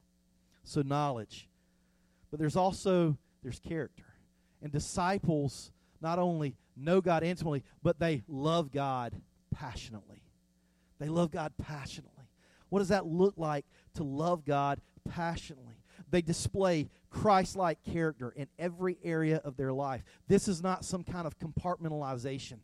So 0.63 0.81
knowledge, 0.81 1.49
but 2.31 2.39
there's 2.39 2.55
also 2.55 3.17
there's 3.43 3.59
character, 3.59 4.05
and 4.61 4.71
disciples 4.71 5.71
not 6.01 6.19
only 6.19 6.55
know 6.75 7.01
God 7.01 7.23
intimately, 7.23 7.63
but 7.81 7.99
they 7.99 8.23
love 8.27 8.71
God 8.71 9.13
passionately. 9.53 10.23
They 10.99 11.09
love 11.09 11.31
God 11.31 11.53
passionately. 11.61 12.23
What 12.69 12.79
does 12.79 12.89
that 12.89 13.05
look 13.05 13.35
like 13.37 13.65
to 13.95 14.03
love 14.03 14.45
God 14.45 14.81
passionately? 15.09 15.75
They 16.09 16.21
display 16.21 16.89
Christ 17.09 17.55
like 17.55 17.83
character 17.83 18.31
in 18.35 18.47
every 18.57 18.97
area 19.03 19.41
of 19.43 19.57
their 19.57 19.73
life. 19.73 20.03
This 20.27 20.47
is 20.47 20.61
not 20.61 20.85
some 20.85 21.03
kind 21.03 21.27
of 21.27 21.37
compartmentalization. 21.39 22.59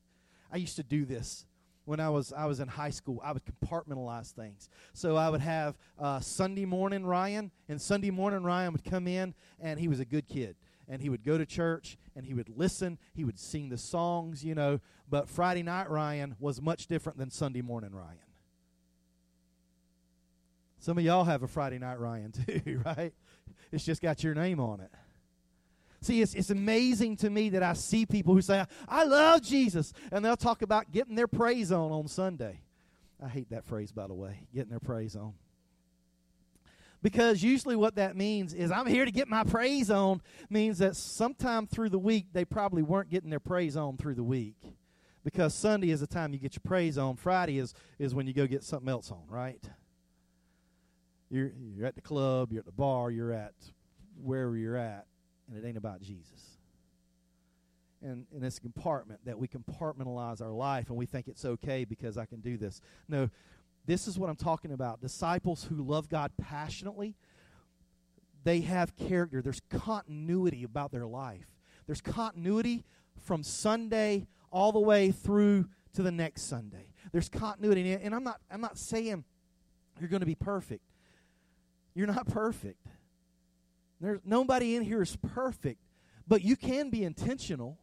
I 0.51 0.57
used 0.57 0.75
to 0.77 0.83
do 0.83 1.05
this 1.05 1.45
when 1.85 1.99
I 1.99 2.09
was 2.09 2.33
I 2.33 2.45
was 2.45 2.59
in 2.59 2.67
high 2.67 2.89
school. 2.89 3.19
I 3.23 3.31
would 3.31 3.43
compartmentalize 3.45 4.31
things. 4.31 4.69
So 4.93 5.15
I 5.15 5.29
would 5.29 5.41
have 5.41 5.77
uh, 5.99 6.19
Sunday 6.19 6.65
morning 6.65 7.05
Ryan, 7.05 7.51
and 7.67 7.81
Sunday 7.81 8.11
morning 8.11 8.43
Ryan 8.43 8.73
would 8.73 8.83
come 8.83 9.07
in, 9.07 9.33
and 9.59 9.79
he 9.79 9.87
was 9.87 9.99
a 9.99 10.05
good 10.05 10.27
kid 10.27 10.55
and 10.89 11.01
he 11.01 11.09
would 11.09 11.23
go 11.23 11.37
to 11.37 11.45
church 11.45 11.97
and 12.15 12.25
he 12.25 12.33
would 12.33 12.49
listen. 12.49 12.97
He 13.13 13.23
would 13.23 13.39
sing 13.39 13.69
the 13.69 13.77
songs, 13.77 14.43
you 14.43 14.55
know. 14.55 14.81
But 15.09 15.29
Friday 15.29 15.63
night 15.63 15.89
Ryan 15.89 16.35
was 16.39 16.61
much 16.61 16.87
different 16.87 17.19
than 17.19 17.29
Sunday 17.29 17.61
morning 17.61 17.91
Ryan. 17.93 18.17
Some 20.79 20.97
of 20.97 21.03
y'all 21.03 21.25
have 21.25 21.43
a 21.43 21.47
Friday 21.47 21.77
night 21.77 21.99
Ryan 21.99 22.31
too, 22.47 22.81
right? 22.85 23.13
It's 23.71 23.85
just 23.85 24.01
got 24.01 24.23
your 24.23 24.33
name 24.33 24.59
on 24.59 24.79
it. 24.79 24.91
See, 26.01 26.21
it's, 26.21 26.33
it's 26.33 26.49
amazing 26.49 27.17
to 27.17 27.29
me 27.29 27.49
that 27.49 27.61
I 27.61 27.73
see 27.73 28.05
people 28.05 28.33
who 28.33 28.41
say, 28.41 28.65
I 28.87 29.03
love 29.03 29.41
Jesus, 29.41 29.91
and 30.13 30.23
they'll 30.23 30.37
talk 30.37 30.61
about 30.61 30.91
getting 30.91 31.15
their 31.15 31.27
praise 31.27 31.73
on 31.73 31.91
on 31.91 32.07
Sunday. 32.07 32.61
I 33.21 33.27
hate 33.27 33.49
that 33.49 33.65
phrase, 33.65 33.91
by 33.91 34.07
the 34.07 34.13
way, 34.13 34.47
getting 34.53 34.69
their 34.69 34.79
praise 34.79 35.17
on. 35.17 35.33
Because 37.01 37.41
usually 37.41 37.75
what 37.75 37.95
that 37.95 38.15
means 38.15 38.53
is 38.53 38.71
I'm 38.71 38.85
here 38.85 39.05
to 39.05 39.11
get 39.11 39.27
my 39.27 39.43
praise 39.43 39.89
on 39.89 40.21
means 40.49 40.79
that 40.79 40.95
sometime 40.95 41.65
through 41.65 41.89
the 41.89 41.99
week 41.99 42.27
they 42.33 42.43
probably 42.43 42.83
weren't 42.83 43.09
getting 43.09 43.29
their 43.29 43.39
praise 43.39 43.77
on 43.77 43.97
through 43.97 44.15
the 44.15 44.23
week. 44.23 44.57
Because 45.23 45.53
Sunday 45.53 45.91
is 45.91 45.99
the 45.99 46.07
time 46.07 46.33
you 46.33 46.39
get 46.39 46.55
your 46.55 46.61
praise 46.65 46.97
on. 46.97 47.15
Friday 47.15 47.59
is, 47.59 47.73
is 47.99 48.13
when 48.13 48.27
you 48.27 48.33
go 48.33 48.47
get 48.47 48.63
something 48.63 48.89
else 48.89 49.11
on, 49.11 49.23
right? 49.29 49.63
You're, 51.29 51.51
you're 51.75 51.85
at 51.85 51.95
the 51.95 52.01
club, 52.01 52.51
you're 52.51 52.59
at 52.59 52.65
the 52.65 52.71
bar, 52.71 53.11
you're 53.11 53.31
at 53.33 53.53
wherever 54.21 54.57
you're 54.57 54.77
at, 54.77 55.05
and 55.47 55.63
it 55.63 55.67
ain't 55.67 55.77
about 55.77 56.01
Jesus. 56.01 56.57
And 58.01 58.25
in 58.33 58.41
this 58.41 58.59
compartment 58.59 59.19
that 59.25 59.37
we 59.37 59.47
compartmentalize 59.47 60.41
our 60.41 60.51
life 60.51 60.89
and 60.89 60.97
we 60.97 61.05
think 61.05 61.27
it's 61.27 61.43
okay 61.43 61.83
because 61.83 62.17
I 62.17 62.25
can 62.25 62.39
do 62.39 62.57
this. 62.57 62.81
No, 63.07 63.29
this 63.89 64.07
is 64.07 64.19
what 64.19 64.29
I'm 64.29 64.35
talking 64.35 64.71
about. 64.71 65.01
Disciples 65.01 65.63
who 65.63 65.75
love 65.75 66.09
God 66.09 66.31
passionately, 66.39 67.15
they 68.43 68.61
have 68.61 68.95
character. 68.95 69.41
There's 69.41 69.61
continuity 69.69 70.63
about 70.63 70.91
their 70.91 71.07
life. 71.07 71.47
There's 71.87 72.01
continuity 72.01 72.83
from 73.19 73.43
Sunday 73.43 74.27
all 74.51 74.71
the 74.71 74.79
way 74.79 75.11
through 75.11 75.67
to 75.93 76.03
the 76.03 76.11
next 76.11 76.43
Sunday. 76.43 76.93
There's 77.11 77.29
continuity. 77.29 77.91
And 77.93 78.13
I'm 78.13 78.23
not, 78.23 78.39
I'm 78.51 78.61
not 78.61 78.77
saying 78.77 79.23
you're 79.99 80.09
going 80.09 80.21
to 80.21 80.25
be 80.25 80.35
perfect. 80.35 80.83
You're 81.95 82.07
not 82.07 82.27
perfect. 82.27 82.85
There's 83.99 84.19
nobody 84.23 84.75
in 84.75 84.83
here 84.83 85.01
is 85.01 85.17
perfect, 85.17 85.81
but 86.27 86.43
you 86.43 86.55
can 86.55 86.89
be 86.89 87.03
intentional 87.03 87.79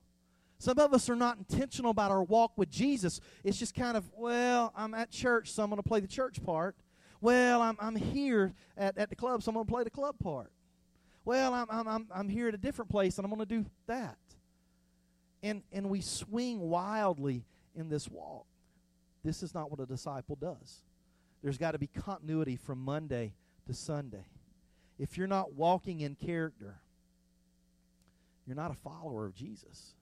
some 0.58 0.78
of 0.78 0.94
us 0.94 1.10
are 1.10 1.16
not 1.16 1.36
intentional 1.36 1.90
about 1.90 2.10
our 2.10 2.22
walk 2.22 2.52
with 2.56 2.70
Jesus. 2.70 3.20
It's 3.44 3.58
just 3.58 3.74
kind 3.74 3.96
of, 3.96 4.04
well, 4.16 4.72
I'm 4.74 4.94
at 4.94 5.10
church, 5.10 5.52
so 5.52 5.62
I'm 5.62 5.68
going 5.68 5.82
to 5.82 5.88
play 5.88 6.00
the 6.00 6.06
church 6.06 6.42
part. 6.42 6.76
Well, 7.20 7.60
I'm, 7.60 7.76
I'm 7.78 7.96
here 7.96 8.54
at, 8.76 8.96
at 8.96 9.10
the 9.10 9.16
club, 9.16 9.42
so 9.42 9.50
I'm 9.50 9.54
going 9.54 9.66
to 9.66 9.72
play 9.72 9.84
the 9.84 9.90
club 9.90 10.16
part. 10.22 10.50
Well, 11.24 11.52
I'm, 11.52 11.66
I'm, 11.70 11.88
I'm, 11.88 12.06
I'm 12.14 12.28
here 12.28 12.48
at 12.48 12.54
a 12.54 12.58
different 12.58 12.90
place, 12.90 13.18
and 13.18 13.24
I'm 13.24 13.30
going 13.30 13.46
to 13.46 13.54
do 13.62 13.66
that. 13.86 14.16
And, 15.42 15.62
and 15.72 15.90
we 15.90 16.00
swing 16.00 16.60
wildly 16.60 17.44
in 17.74 17.88
this 17.88 18.08
walk. 18.08 18.46
This 19.22 19.42
is 19.42 19.54
not 19.54 19.70
what 19.70 19.80
a 19.80 19.86
disciple 19.86 20.36
does. 20.40 20.82
There's 21.42 21.58
got 21.58 21.72
to 21.72 21.78
be 21.78 21.88
continuity 21.88 22.56
from 22.56 22.78
Monday 22.78 23.34
to 23.66 23.74
Sunday. 23.74 24.24
If 24.98 25.18
you're 25.18 25.26
not 25.26 25.52
walking 25.52 26.00
in 26.00 26.14
character, 26.14 26.76
you're 28.46 28.56
not 28.56 28.70
a 28.70 28.74
follower 28.74 29.26
of 29.26 29.34
Jesus 29.34 29.94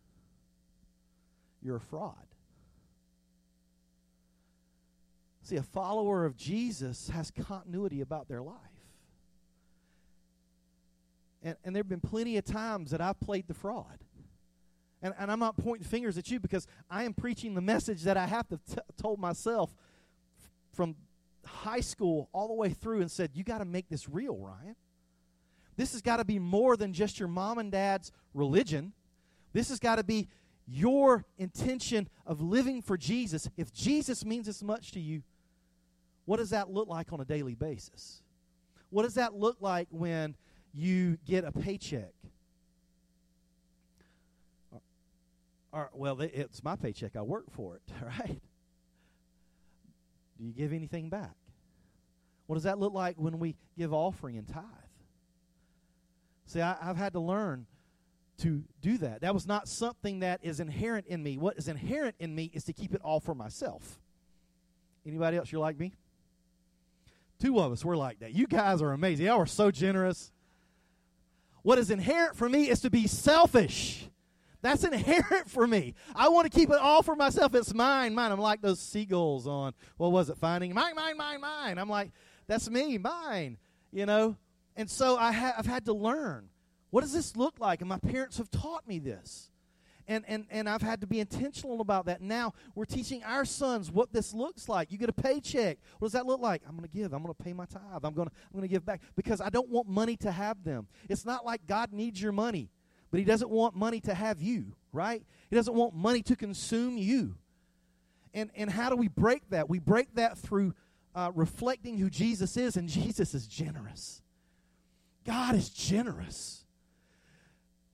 you're 1.64 1.76
a 1.76 1.80
fraud. 1.80 2.14
See, 5.42 5.56
a 5.56 5.62
follower 5.62 6.24
of 6.24 6.36
Jesus 6.36 7.08
has 7.08 7.30
continuity 7.30 8.00
about 8.00 8.28
their 8.28 8.42
life. 8.42 8.56
And, 11.42 11.56
and 11.64 11.74
there 11.74 11.80
have 11.80 11.88
been 11.88 12.00
plenty 12.00 12.38
of 12.38 12.44
times 12.44 12.90
that 12.92 13.00
I've 13.00 13.20
played 13.20 13.46
the 13.48 13.54
fraud. 13.54 13.98
And, 15.02 15.12
and 15.18 15.30
I'm 15.30 15.38
not 15.38 15.58
pointing 15.58 15.86
fingers 15.86 16.16
at 16.16 16.30
you 16.30 16.40
because 16.40 16.66
I 16.90 17.04
am 17.04 17.12
preaching 17.12 17.54
the 17.54 17.60
message 17.60 18.04
that 18.04 18.16
I 18.16 18.26
have 18.26 18.48
to 18.48 18.56
t- 18.56 18.78
told 18.96 19.18
myself 19.18 19.74
from 20.72 20.96
high 21.44 21.80
school 21.80 22.30
all 22.32 22.48
the 22.48 22.54
way 22.54 22.70
through 22.70 23.02
and 23.02 23.10
said, 23.10 23.32
You 23.34 23.44
got 23.44 23.58
to 23.58 23.66
make 23.66 23.90
this 23.90 24.08
real, 24.08 24.36
Ryan. 24.38 24.76
This 25.76 25.92
has 25.92 26.00
got 26.00 26.16
to 26.18 26.24
be 26.24 26.38
more 26.38 26.76
than 26.76 26.94
just 26.94 27.18
your 27.18 27.28
mom 27.28 27.58
and 27.58 27.70
dad's 27.70 28.12
religion. 28.32 28.92
This 29.52 29.68
has 29.68 29.78
got 29.78 29.96
to 29.96 30.04
be 30.04 30.28
your 30.66 31.24
intention 31.38 32.08
of 32.26 32.40
living 32.40 32.82
for 32.82 32.96
Jesus, 32.96 33.48
if 33.56 33.72
Jesus 33.72 34.24
means 34.24 34.48
as 34.48 34.62
much 34.62 34.92
to 34.92 35.00
you, 35.00 35.22
what 36.24 36.38
does 36.38 36.50
that 36.50 36.70
look 36.70 36.88
like 36.88 37.12
on 37.12 37.20
a 37.20 37.24
daily 37.24 37.54
basis? 37.54 38.22
What 38.90 39.02
does 39.02 39.14
that 39.14 39.34
look 39.34 39.56
like 39.60 39.88
when 39.90 40.36
you 40.72 41.18
get 41.26 41.44
a 41.44 41.52
paycheck? 41.52 42.12
Or, 44.72 44.80
or, 45.72 45.90
well, 45.92 46.20
it's 46.20 46.62
my 46.62 46.76
paycheck. 46.76 47.16
I 47.16 47.22
work 47.22 47.50
for 47.50 47.76
it, 47.76 47.82
right? 48.02 48.40
Do 50.38 50.44
you 50.44 50.52
give 50.52 50.72
anything 50.72 51.10
back? 51.10 51.36
What 52.46 52.56
does 52.56 52.64
that 52.64 52.78
look 52.78 52.92
like 52.92 53.16
when 53.16 53.38
we 53.38 53.56
give 53.76 53.92
offering 53.92 54.36
and 54.36 54.46
tithe? 54.46 54.64
See, 56.46 56.60
I, 56.60 56.76
have 56.82 56.96
had 56.96 57.14
to 57.14 57.20
learn 57.20 57.66
to 58.38 58.64
do 58.80 58.98
that. 58.98 59.20
That 59.20 59.34
was 59.34 59.46
not 59.46 59.68
something 59.68 60.20
that 60.20 60.40
is 60.42 60.60
inherent 60.60 61.06
in 61.06 61.22
me. 61.22 61.38
What 61.38 61.56
is 61.56 61.68
inherent 61.68 62.16
in 62.18 62.34
me 62.34 62.50
is 62.52 62.64
to 62.64 62.72
keep 62.72 62.94
it 62.94 63.00
all 63.02 63.20
for 63.20 63.34
myself. 63.34 64.00
Anybody 65.06 65.36
else, 65.36 65.52
you're 65.52 65.60
like 65.60 65.78
me? 65.78 65.92
Two 67.38 67.58
of 67.60 67.72
us, 67.72 67.84
we're 67.84 67.96
like 67.96 68.20
that. 68.20 68.32
You 68.32 68.46
guys 68.46 68.80
are 68.80 68.92
amazing. 68.92 69.26
Y'all 69.26 69.40
are 69.40 69.46
so 69.46 69.70
generous. 69.70 70.32
What 71.62 71.78
is 71.78 71.90
inherent 71.90 72.36
for 72.36 72.48
me 72.48 72.68
is 72.68 72.80
to 72.80 72.90
be 72.90 73.06
selfish. 73.06 74.08
That's 74.62 74.82
inherent 74.82 75.50
for 75.50 75.66
me. 75.66 75.94
I 76.14 76.28
want 76.28 76.50
to 76.50 76.58
keep 76.58 76.70
it 76.70 76.78
all 76.78 77.02
for 77.02 77.14
myself. 77.14 77.54
It's 77.54 77.74
mine, 77.74 78.14
mine. 78.14 78.32
I'm 78.32 78.40
like 78.40 78.62
those 78.62 78.80
seagulls 78.80 79.46
on, 79.46 79.74
what 79.98 80.10
was 80.10 80.30
it, 80.30 80.38
Finding? 80.38 80.72
Mine, 80.72 80.94
mine, 80.96 81.16
mine, 81.18 81.40
mine. 81.40 81.78
I'm 81.78 81.88
like, 81.88 82.12
that's 82.46 82.70
me, 82.70 82.96
mine, 82.98 83.58
you 83.92 84.06
know. 84.06 84.36
And 84.74 84.90
so 84.90 85.16
I 85.16 85.32
ha- 85.32 85.54
I've 85.58 85.66
had 85.66 85.84
to 85.84 85.92
learn 85.92 86.48
what 86.94 87.00
does 87.00 87.12
this 87.12 87.36
look 87.36 87.58
like? 87.58 87.80
And 87.80 87.88
my 87.88 87.98
parents 87.98 88.38
have 88.38 88.48
taught 88.52 88.86
me 88.86 89.00
this. 89.00 89.50
And, 90.06 90.24
and, 90.28 90.46
and 90.48 90.68
I've 90.68 90.80
had 90.80 91.00
to 91.00 91.08
be 91.08 91.18
intentional 91.18 91.80
about 91.80 92.06
that. 92.06 92.20
Now 92.22 92.52
we're 92.76 92.84
teaching 92.84 93.20
our 93.24 93.44
sons 93.44 93.90
what 93.90 94.12
this 94.12 94.32
looks 94.32 94.68
like. 94.68 94.92
You 94.92 94.98
get 94.98 95.08
a 95.08 95.12
paycheck. 95.12 95.78
What 95.98 96.06
does 96.06 96.12
that 96.12 96.24
look 96.24 96.40
like? 96.40 96.62
I'm 96.64 96.76
going 96.76 96.88
to 96.88 96.96
give. 96.96 97.12
I'm 97.12 97.20
going 97.24 97.34
to 97.34 97.42
pay 97.42 97.52
my 97.52 97.64
tithe. 97.64 98.04
I'm 98.04 98.14
going 98.14 98.28
to 98.28 98.34
I'm 98.44 98.52
going 98.52 98.62
to 98.62 98.72
give 98.72 98.86
back 98.86 99.00
because 99.16 99.40
I 99.40 99.48
don't 99.48 99.70
want 99.70 99.88
money 99.88 100.16
to 100.18 100.30
have 100.30 100.62
them. 100.62 100.86
It's 101.08 101.26
not 101.26 101.44
like 101.44 101.66
God 101.66 101.92
needs 101.92 102.22
your 102.22 102.30
money, 102.30 102.70
but 103.10 103.18
He 103.18 103.24
doesn't 103.24 103.50
want 103.50 103.74
money 103.74 103.98
to 104.02 104.14
have 104.14 104.40
you, 104.40 104.76
right? 104.92 105.24
He 105.50 105.56
doesn't 105.56 105.74
want 105.74 105.96
money 105.96 106.22
to 106.22 106.36
consume 106.36 106.96
you. 106.96 107.34
And 108.32 108.52
and 108.54 108.70
how 108.70 108.88
do 108.88 108.94
we 108.94 109.08
break 109.08 109.50
that? 109.50 109.68
We 109.68 109.80
break 109.80 110.14
that 110.14 110.38
through 110.38 110.74
uh, 111.12 111.32
reflecting 111.34 111.98
who 111.98 112.08
Jesus 112.08 112.56
is, 112.56 112.76
and 112.76 112.88
Jesus 112.88 113.34
is 113.34 113.48
generous. 113.48 114.22
God 115.24 115.56
is 115.56 115.70
generous. 115.70 116.63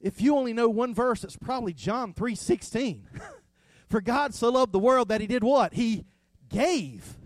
If 0.00 0.20
you 0.20 0.36
only 0.36 0.52
know 0.52 0.68
one 0.68 0.94
verse, 0.94 1.24
it's 1.24 1.36
probably 1.36 1.74
John 1.74 2.14
3:16. 2.14 3.02
For 3.88 4.00
God 4.00 4.34
so 4.34 4.50
loved 4.50 4.72
the 4.72 4.78
world 4.78 5.08
that 5.08 5.20
he 5.20 5.26
did 5.26 5.42
what? 5.42 5.74
He 5.74 6.04
gave. 6.48 7.16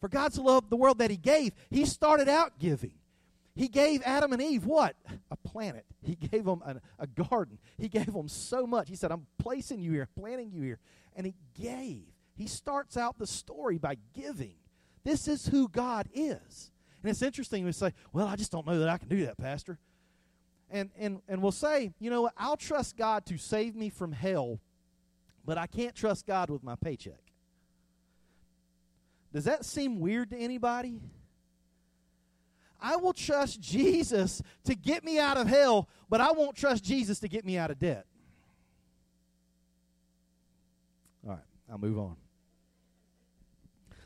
For 0.00 0.08
God 0.08 0.32
so 0.32 0.42
loved 0.42 0.70
the 0.70 0.76
world 0.76 0.98
that 0.98 1.10
he 1.10 1.16
gave. 1.16 1.52
He 1.70 1.84
started 1.84 2.28
out 2.28 2.58
giving. 2.58 2.94
He 3.54 3.68
gave 3.68 4.02
Adam 4.02 4.32
and 4.32 4.40
Eve 4.40 4.64
what? 4.64 4.96
A 5.30 5.36
planet. 5.36 5.84
He 6.00 6.14
gave 6.16 6.46
them 6.46 6.62
a, 6.64 6.76
a 6.98 7.06
garden. 7.06 7.58
He 7.76 7.88
gave 7.88 8.12
them 8.12 8.26
so 8.26 8.66
much. 8.66 8.88
He 8.88 8.96
said, 8.96 9.12
I'm 9.12 9.26
placing 9.38 9.80
you 9.80 9.92
here, 9.92 10.08
planting 10.18 10.50
you 10.50 10.62
here. 10.62 10.78
And 11.14 11.26
he 11.26 11.34
gave. 11.60 12.06
He 12.34 12.46
starts 12.46 12.96
out 12.96 13.18
the 13.18 13.26
story 13.26 13.76
by 13.76 13.98
giving. 14.14 14.54
This 15.04 15.28
is 15.28 15.46
who 15.48 15.68
God 15.68 16.08
is. 16.14 16.70
And 17.02 17.10
it's 17.10 17.20
interesting 17.20 17.66
we 17.66 17.72
say, 17.72 17.92
Well, 18.14 18.26
I 18.26 18.36
just 18.36 18.50
don't 18.50 18.66
know 18.66 18.78
that 18.78 18.88
I 18.88 18.96
can 18.96 19.08
do 19.08 19.26
that, 19.26 19.36
Pastor 19.36 19.78
and, 20.72 20.90
and, 20.98 21.20
and 21.28 21.42
we'll 21.42 21.52
say, 21.52 21.92
you 22.00 22.10
know 22.10 22.30
I'll 22.36 22.56
trust 22.56 22.96
God 22.96 23.26
to 23.26 23.38
save 23.38 23.76
me 23.76 23.90
from 23.90 24.12
hell, 24.12 24.58
but 25.44 25.58
I 25.58 25.66
can't 25.66 25.94
trust 25.94 26.26
God 26.26 26.50
with 26.50 26.62
my 26.62 26.74
paycheck. 26.74 27.22
Does 29.32 29.44
that 29.44 29.64
seem 29.64 30.00
weird 30.00 30.30
to 30.30 30.36
anybody? 30.36 31.00
I 32.80 32.96
will 32.96 33.12
trust 33.12 33.60
Jesus 33.60 34.42
to 34.64 34.74
get 34.74 35.04
me 35.04 35.18
out 35.18 35.36
of 35.36 35.46
hell, 35.46 35.88
but 36.10 36.20
I 36.20 36.32
won't 36.32 36.56
trust 36.56 36.82
Jesus 36.82 37.20
to 37.20 37.28
get 37.28 37.44
me 37.44 37.56
out 37.56 37.70
of 37.70 37.78
debt. 37.78 38.06
All 41.24 41.30
right, 41.30 41.44
I'll 41.70 41.78
move 41.78 41.98
on. 41.98 42.16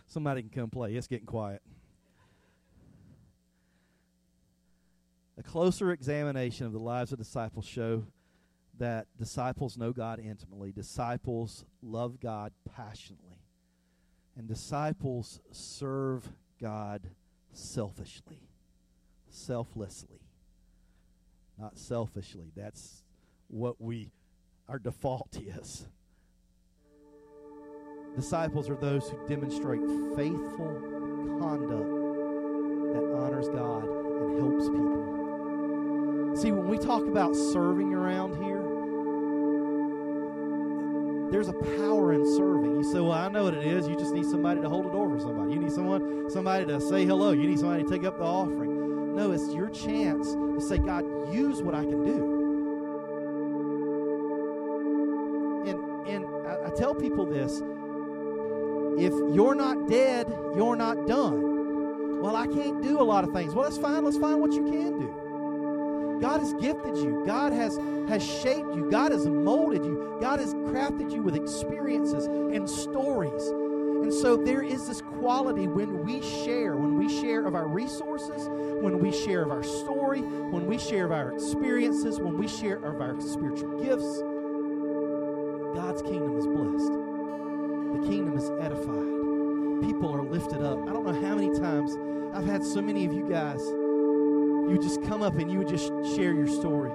Somebody 0.06 0.42
can 0.42 0.50
come 0.50 0.70
play. 0.70 0.94
It's 0.94 1.06
getting 1.06 1.26
quiet. 1.26 1.62
A 5.38 5.42
closer 5.42 5.92
examination 5.92 6.66
of 6.66 6.72
the 6.72 6.78
lives 6.78 7.12
of 7.12 7.18
disciples 7.18 7.66
show 7.66 8.04
that 8.78 9.06
disciples 9.18 9.76
know 9.76 9.92
God 9.92 10.18
intimately, 10.18 10.72
disciples 10.72 11.64
love 11.82 12.20
God 12.20 12.52
passionately, 12.74 13.38
and 14.36 14.46
disciples 14.46 15.40
serve 15.52 16.30
God 16.60 17.10
selfishly, 17.52 18.48
selflessly, 19.28 20.20
not 21.58 21.78
selfishly. 21.78 22.52
That's 22.54 23.02
what 23.48 23.80
we 23.80 24.10
our 24.68 24.78
default 24.78 25.36
is. 25.40 25.86
Disciples 28.14 28.70
are 28.70 28.76
those 28.76 29.10
who 29.10 29.28
demonstrate 29.28 29.80
faithful 30.16 30.80
conduct 31.38 31.92
that 32.94 33.14
honors 33.14 33.48
God 33.48 33.84
and 33.84 34.40
helps 34.40 34.68
people. 34.68 35.25
See, 36.36 36.52
when 36.52 36.68
we 36.68 36.76
talk 36.76 37.02
about 37.06 37.34
serving 37.34 37.94
around 37.94 38.36
here, 38.36 38.62
there's 41.30 41.48
a 41.48 41.54
power 41.54 42.12
in 42.12 42.26
serving. 42.36 42.76
You 42.76 42.84
say, 42.84 43.00
"Well, 43.00 43.12
I 43.12 43.28
know 43.28 43.44
what 43.44 43.54
it 43.54 43.66
is. 43.66 43.88
You 43.88 43.96
just 43.96 44.12
need 44.12 44.26
somebody 44.26 44.60
to 44.60 44.68
hold 44.68 44.84
a 44.84 44.90
door 44.90 45.08
for 45.08 45.18
somebody. 45.18 45.54
You 45.54 45.60
need 45.60 45.72
someone, 45.72 46.28
somebody 46.28 46.66
to 46.66 46.78
say 46.78 47.06
hello. 47.06 47.30
You 47.30 47.48
need 47.48 47.58
somebody 47.58 47.84
to 47.84 47.88
take 47.88 48.04
up 48.04 48.18
the 48.18 48.24
offering." 48.24 49.16
No, 49.16 49.32
it's 49.32 49.48
your 49.54 49.70
chance 49.70 50.34
to 50.34 50.60
say, 50.60 50.76
"God, 50.76 51.06
use 51.32 51.62
what 51.62 51.74
I 51.74 51.84
can 51.84 52.04
do." 52.04 52.34
And 55.66 55.78
and 56.06 56.26
I, 56.46 56.66
I 56.66 56.70
tell 56.76 56.94
people 56.94 57.24
this: 57.24 57.62
if 58.98 59.14
you're 59.34 59.54
not 59.54 59.88
dead, 59.88 60.28
you're 60.54 60.76
not 60.76 61.06
done. 61.06 62.20
Well, 62.20 62.36
I 62.36 62.46
can't 62.46 62.82
do 62.82 63.00
a 63.00 63.02
lot 63.02 63.24
of 63.24 63.32
things. 63.32 63.54
Well, 63.54 63.64
that's 63.64 63.78
fine. 63.78 64.04
Let's 64.04 64.18
find 64.18 64.40
what 64.40 64.52
you 64.52 64.64
can 64.64 64.98
do. 65.00 65.25
God 66.20 66.40
has 66.40 66.54
gifted 66.54 66.96
you. 66.96 67.22
God 67.26 67.52
has, 67.52 67.78
has 68.08 68.24
shaped 68.24 68.74
you. 68.74 68.88
God 68.90 69.12
has 69.12 69.26
molded 69.26 69.84
you. 69.84 70.18
God 70.20 70.40
has 70.40 70.54
crafted 70.54 71.12
you 71.12 71.22
with 71.22 71.36
experiences 71.36 72.26
and 72.26 72.68
stories. 72.68 73.48
And 73.48 74.12
so 74.12 74.36
there 74.36 74.62
is 74.62 74.86
this 74.86 75.02
quality 75.02 75.66
when 75.66 76.04
we 76.04 76.22
share, 76.22 76.76
when 76.76 76.96
we 76.96 77.08
share 77.08 77.46
of 77.46 77.54
our 77.54 77.66
resources, 77.66 78.48
when 78.80 79.00
we 79.00 79.10
share 79.10 79.42
of 79.42 79.50
our 79.50 79.64
story, 79.64 80.20
when 80.20 80.66
we 80.66 80.78
share 80.78 81.06
of 81.06 81.12
our 81.12 81.32
experiences, 81.32 82.20
when 82.20 82.38
we 82.38 82.46
share 82.46 82.76
of 82.76 83.00
our 83.00 83.20
spiritual 83.20 83.80
gifts, 83.82 84.22
God's 85.74 86.02
kingdom 86.02 86.38
is 86.38 86.46
blessed. 86.46 86.92
The 88.00 88.08
kingdom 88.08 88.36
is 88.38 88.50
edified. 88.60 89.82
People 89.82 90.14
are 90.14 90.22
lifted 90.22 90.62
up. 90.62 90.78
I 90.88 90.92
don't 90.92 91.04
know 91.04 91.20
how 91.28 91.34
many 91.34 91.58
times 91.58 91.96
I've 92.32 92.46
had 92.46 92.64
so 92.64 92.80
many 92.80 93.04
of 93.06 93.12
you 93.12 93.28
guys 93.28 93.60
you 94.66 94.72
would 94.72 94.82
just 94.82 95.00
come 95.04 95.22
up 95.22 95.36
and 95.36 95.48
you 95.50 95.58
would 95.58 95.68
just 95.68 95.86
share 96.16 96.32
your 96.32 96.48
story. 96.48 96.90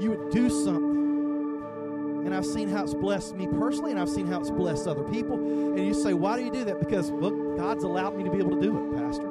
You 0.00 0.10
would 0.10 0.30
do 0.30 0.48
something. 0.48 2.24
And 2.24 2.34
I've 2.34 2.46
seen 2.46 2.70
how 2.70 2.82
it's 2.82 2.94
blessed 2.94 3.34
me 3.36 3.46
personally, 3.46 3.90
and 3.90 4.00
I've 4.00 4.08
seen 4.08 4.26
how 4.26 4.40
it's 4.40 4.50
blessed 4.50 4.86
other 4.86 5.02
people. 5.02 5.36
And 5.36 5.86
you 5.86 5.92
say, 5.92 6.14
Why 6.14 6.38
do 6.38 6.44
you 6.44 6.50
do 6.50 6.64
that? 6.64 6.80
Because, 6.80 7.10
look, 7.10 7.58
God's 7.58 7.84
allowed 7.84 8.16
me 8.16 8.24
to 8.24 8.30
be 8.30 8.38
able 8.38 8.56
to 8.56 8.62
do 8.62 8.78
it, 8.78 8.96
Pastor. 8.96 9.30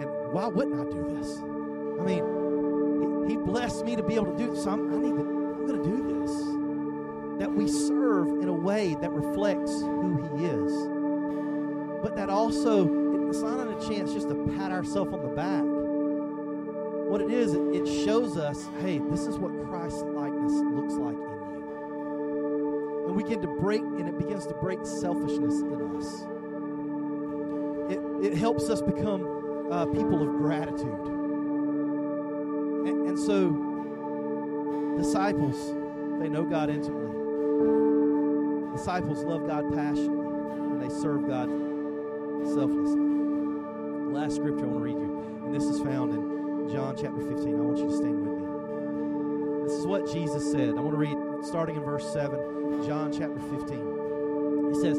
And 0.00 0.32
why 0.32 0.48
wouldn't 0.48 0.80
I 0.80 0.84
do 0.92 1.16
this? 1.16 1.38
I 1.38 2.02
mean, 2.02 3.28
He, 3.28 3.36
blessed 3.36 3.84
me 3.84 3.94
to 3.94 4.02
be 4.02 4.16
able 4.16 4.32
to 4.32 4.36
do 4.36 4.50
this. 4.50 4.64
So 4.64 4.70
I'm, 4.70 4.92
I 4.92 4.98
need 4.98 5.14
to, 5.14 5.20
I'm 5.20 5.66
going 5.68 5.80
to 5.80 5.88
do 5.88 6.20
this. 6.20 6.32
That 7.38 7.54
we 7.54 7.68
serve 7.68 8.26
in 8.42 8.48
a 8.48 8.52
way 8.52 8.96
that 9.00 9.12
reflects 9.12 9.70
who 9.82 10.36
He 10.36 10.46
is. 10.46 10.72
But 12.02 12.16
that 12.16 12.28
also, 12.28 13.28
it's 13.28 13.40
not 13.40 13.60
on 13.60 13.68
a 13.68 13.88
chance 13.88 14.12
just 14.12 14.28
to 14.30 14.34
pat 14.56 14.72
ourselves 14.72 15.12
on 15.14 15.22
the 15.22 15.28
back 15.28 15.75
what 17.06 17.20
it 17.20 17.30
is, 17.30 17.54
it 17.54 17.86
shows 18.04 18.36
us, 18.36 18.68
hey, 18.80 18.98
this 19.10 19.26
is 19.26 19.38
what 19.38 19.52
Christ 19.68 20.04
likeness 20.06 20.52
looks 20.74 20.94
like 20.94 21.14
in 21.14 21.20
you. 21.20 23.04
And 23.06 23.14
we 23.14 23.22
begin 23.22 23.40
to 23.42 23.48
break, 23.48 23.80
and 23.80 24.08
it 24.08 24.18
begins 24.18 24.44
to 24.48 24.54
break 24.54 24.84
selfishness 24.84 25.60
in 25.60 25.96
us. 25.96 26.26
It, 27.92 28.00
it 28.32 28.36
helps 28.36 28.68
us 28.68 28.82
become 28.82 29.68
uh, 29.70 29.86
people 29.86 30.20
of 30.20 30.36
gratitude. 30.38 31.06
And, 32.86 33.08
and 33.08 33.18
so, 33.18 33.50
disciples, 34.98 35.74
they 36.20 36.28
know 36.28 36.42
God 36.42 36.70
intimately. 36.70 37.06
Disciples 38.76 39.22
love 39.22 39.46
God 39.46 39.72
passionately, 39.72 40.26
and 40.26 40.82
they 40.82 40.88
serve 40.88 41.28
God 41.28 41.48
selflessly. 42.42 43.00
last 44.12 44.36
scripture 44.36 44.64
I 44.64 44.68
want 44.68 44.78
to 44.78 44.84
read 44.84 44.98
you, 44.98 45.42
and 45.44 45.54
this 45.54 45.64
is 45.64 45.80
found 45.80 46.12
in 46.12 46.35
John 46.70 46.96
chapter 46.96 47.22
15. 47.22 47.54
I 47.54 47.60
want 47.60 47.78
you 47.78 47.86
to 47.86 47.96
stand 47.96 48.26
with 48.26 48.38
me. 48.40 49.64
This 49.64 49.78
is 49.78 49.86
what 49.86 50.10
Jesus 50.12 50.50
said. 50.50 50.70
I 50.70 50.80
want 50.80 50.92
to 50.92 50.96
read 50.96 51.16
starting 51.44 51.76
in 51.76 51.82
verse 51.82 52.12
7, 52.12 52.84
John 52.84 53.12
chapter 53.12 53.38
15. 53.38 54.72
He 54.72 54.80
says, 54.80 54.98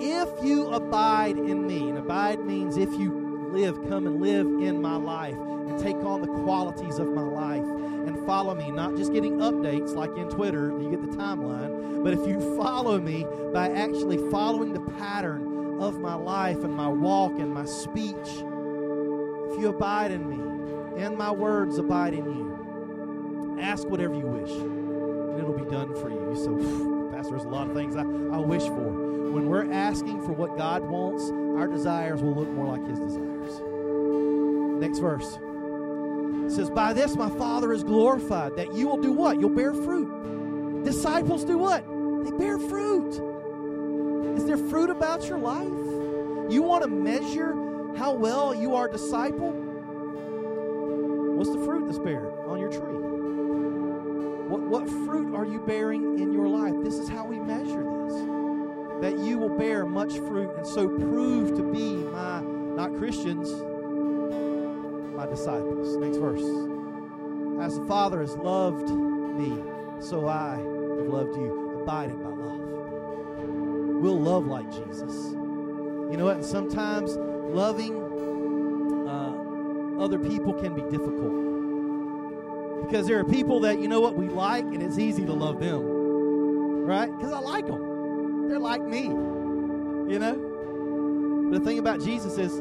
If 0.00 0.44
you 0.44 0.68
abide 0.68 1.36
in 1.36 1.66
me, 1.66 1.88
and 1.90 1.98
abide 1.98 2.44
means 2.44 2.76
if 2.76 2.90
you 2.92 3.50
live, 3.52 3.76
come 3.88 4.06
and 4.06 4.20
live 4.22 4.46
in 4.46 4.80
my 4.80 4.96
life 4.96 5.36
and 5.36 5.78
take 5.78 5.96
on 5.96 6.22
the 6.22 6.28
qualities 6.44 6.98
of 6.98 7.08
my 7.08 7.22
life 7.22 7.64
and 7.64 8.26
follow 8.26 8.54
me, 8.54 8.70
not 8.70 8.96
just 8.96 9.12
getting 9.12 9.38
updates 9.38 9.94
like 9.94 10.16
in 10.16 10.28
Twitter, 10.30 10.70
you 10.80 10.90
get 10.90 11.02
the 11.02 11.16
timeline, 11.16 12.02
but 12.02 12.14
if 12.14 12.26
you 12.26 12.40
follow 12.56 12.98
me 12.98 13.26
by 13.52 13.68
actually 13.70 14.18
following 14.30 14.72
the 14.72 14.80
pattern 14.92 15.78
of 15.80 16.00
my 16.00 16.14
life 16.14 16.64
and 16.64 16.74
my 16.74 16.88
walk 16.88 17.32
and 17.32 17.52
my 17.52 17.66
speech, 17.66 18.16
if 19.52 19.60
you 19.60 19.68
abide 19.68 20.10
in 20.10 20.28
me, 20.28 20.51
and 20.96 21.16
my 21.16 21.30
words 21.30 21.78
abide 21.78 22.14
in 22.14 22.24
you. 22.24 23.58
Ask 23.60 23.86
whatever 23.88 24.14
you 24.14 24.26
wish, 24.26 24.50
and 24.50 25.38
it'll 25.38 25.52
be 25.52 25.70
done 25.70 25.94
for 25.94 26.10
you. 26.10 26.34
So, 26.36 27.10
Pastor, 27.12 27.30
there's 27.30 27.44
a 27.44 27.48
lot 27.48 27.68
of 27.68 27.74
things 27.74 27.96
I, 27.96 28.02
I 28.02 28.38
wish 28.38 28.62
for. 28.62 29.12
When 29.32 29.46
we're 29.46 29.72
asking 29.72 30.22
for 30.22 30.32
what 30.32 30.58
God 30.58 30.82
wants, 30.82 31.30
our 31.58 31.66
desires 31.66 32.22
will 32.22 32.34
look 32.34 32.48
more 32.48 32.66
like 32.66 32.86
His 32.86 32.98
desires. 32.98 33.60
Next 34.80 34.98
verse. 34.98 35.38
It 36.46 36.50
says, 36.50 36.70
By 36.70 36.92
this 36.92 37.16
my 37.16 37.30
Father 37.30 37.72
is 37.72 37.84
glorified, 37.84 38.56
that 38.56 38.74
you 38.74 38.88
will 38.88 39.00
do 39.00 39.12
what? 39.12 39.40
You'll 39.40 39.50
bear 39.50 39.72
fruit. 39.72 40.82
Disciples 40.84 41.44
do 41.44 41.58
what? 41.58 41.84
They 42.24 42.30
bear 42.36 42.58
fruit. 42.58 43.12
Is 44.36 44.44
there 44.44 44.56
fruit 44.56 44.90
about 44.90 45.28
your 45.28 45.38
life? 45.38 46.52
You 46.52 46.62
want 46.62 46.82
to 46.82 46.88
measure 46.88 47.52
how 47.96 48.12
well 48.12 48.54
you 48.54 48.74
are 48.74 48.88
disciple? 48.88 49.71
What's 51.42 51.56
the 51.56 51.64
fruit 51.64 51.86
that's 51.86 51.98
bearing 51.98 52.38
on 52.46 52.60
your 52.60 52.70
tree? 52.70 52.94
What, 54.46 54.60
what 54.60 54.88
fruit 54.88 55.34
are 55.34 55.44
you 55.44 55.58
bearing 55.58 56.20
in 56.20 56.32
your 56.32 56.46
life? 56.46 56.72
This 56.84 56.94
is 56.94 57.08
how 57.08 57.24
we 57.24 57.40
measure 57.40 57.82
this. 57.82 58.14
That 59.00 59.18
you 59.18 59.38
will 59.38 59.58
bear 59.58 59.84
much 59.84 60.18
fruit 60.18 60.52
and 60.56 60.64
so 60.64 60.86
prove 60.86 61.56
to 61.56 61.64
be 61.64 61.94
my, 61.94 62.42
not 62.42 62.96
Christians, 62.96 63.50
my 65.16 65.26
disciples. 65.26 65.96
Next 65.96 66.18
verse. 66.18 66.44
As 67.60 67.76
the 67.76 67.86
Father 67.86 68.20
has 68.20 68.36
loved 68.36 68.88
me, 68.90 69.64
so 69.98 70.28
I 70.28 70.58
have 70.58 71.08
loved 71.08 71.34
you. 71.34 71.80
Abide 71.82 72.10
in 72.10 72.22
my 72.22 72.30
love. 72.30 74.00
We'll 74.00 74.20
love 74.20 74.46
like 74.46 74.70
Jesus. 74.70 75.32
You 75.32 76.16
know 76.16 76.26
what? 76.26 76.36
And 76.36 76.44
sometimes 76.44 77.16
loving 77.16 78.11
other 79.98 80.18
people 80.18 80.52
can 80.54 80.74
be 80.74 80.82
difficult. 80.82 82.86
Because 82.86 83.06
there 83.06 83.18
are 83.18 83.24
people 83.24 83.60
that, 83.60 83.78
you 83.78 83.88
know 83.88 84.00
what, 84.00 84.14
we 84.14 84.28
like, 84.28 84.64
and 84.64 84.82
it's 84.82 84.98
easy 84.98 85.24
to 85.24 85.32
love 85.32 85.60
them. 85.60 86.84
Right? 86.84 87.16
Because 87.16 87.32
I 87.32 87.38
like 87.38 87.66
them. 87.66 88.48
They're 88.48 88.58
like 88.58 88.82
me. 88.82 89.04
You 89.04 90.18
know? 90.18 91.48
But 91.50 91.60
the 91.60 91.64
thing 91.64 91.78
about 91.78 92.00
Jesus 92.00 92.38
is, 92.38 92.58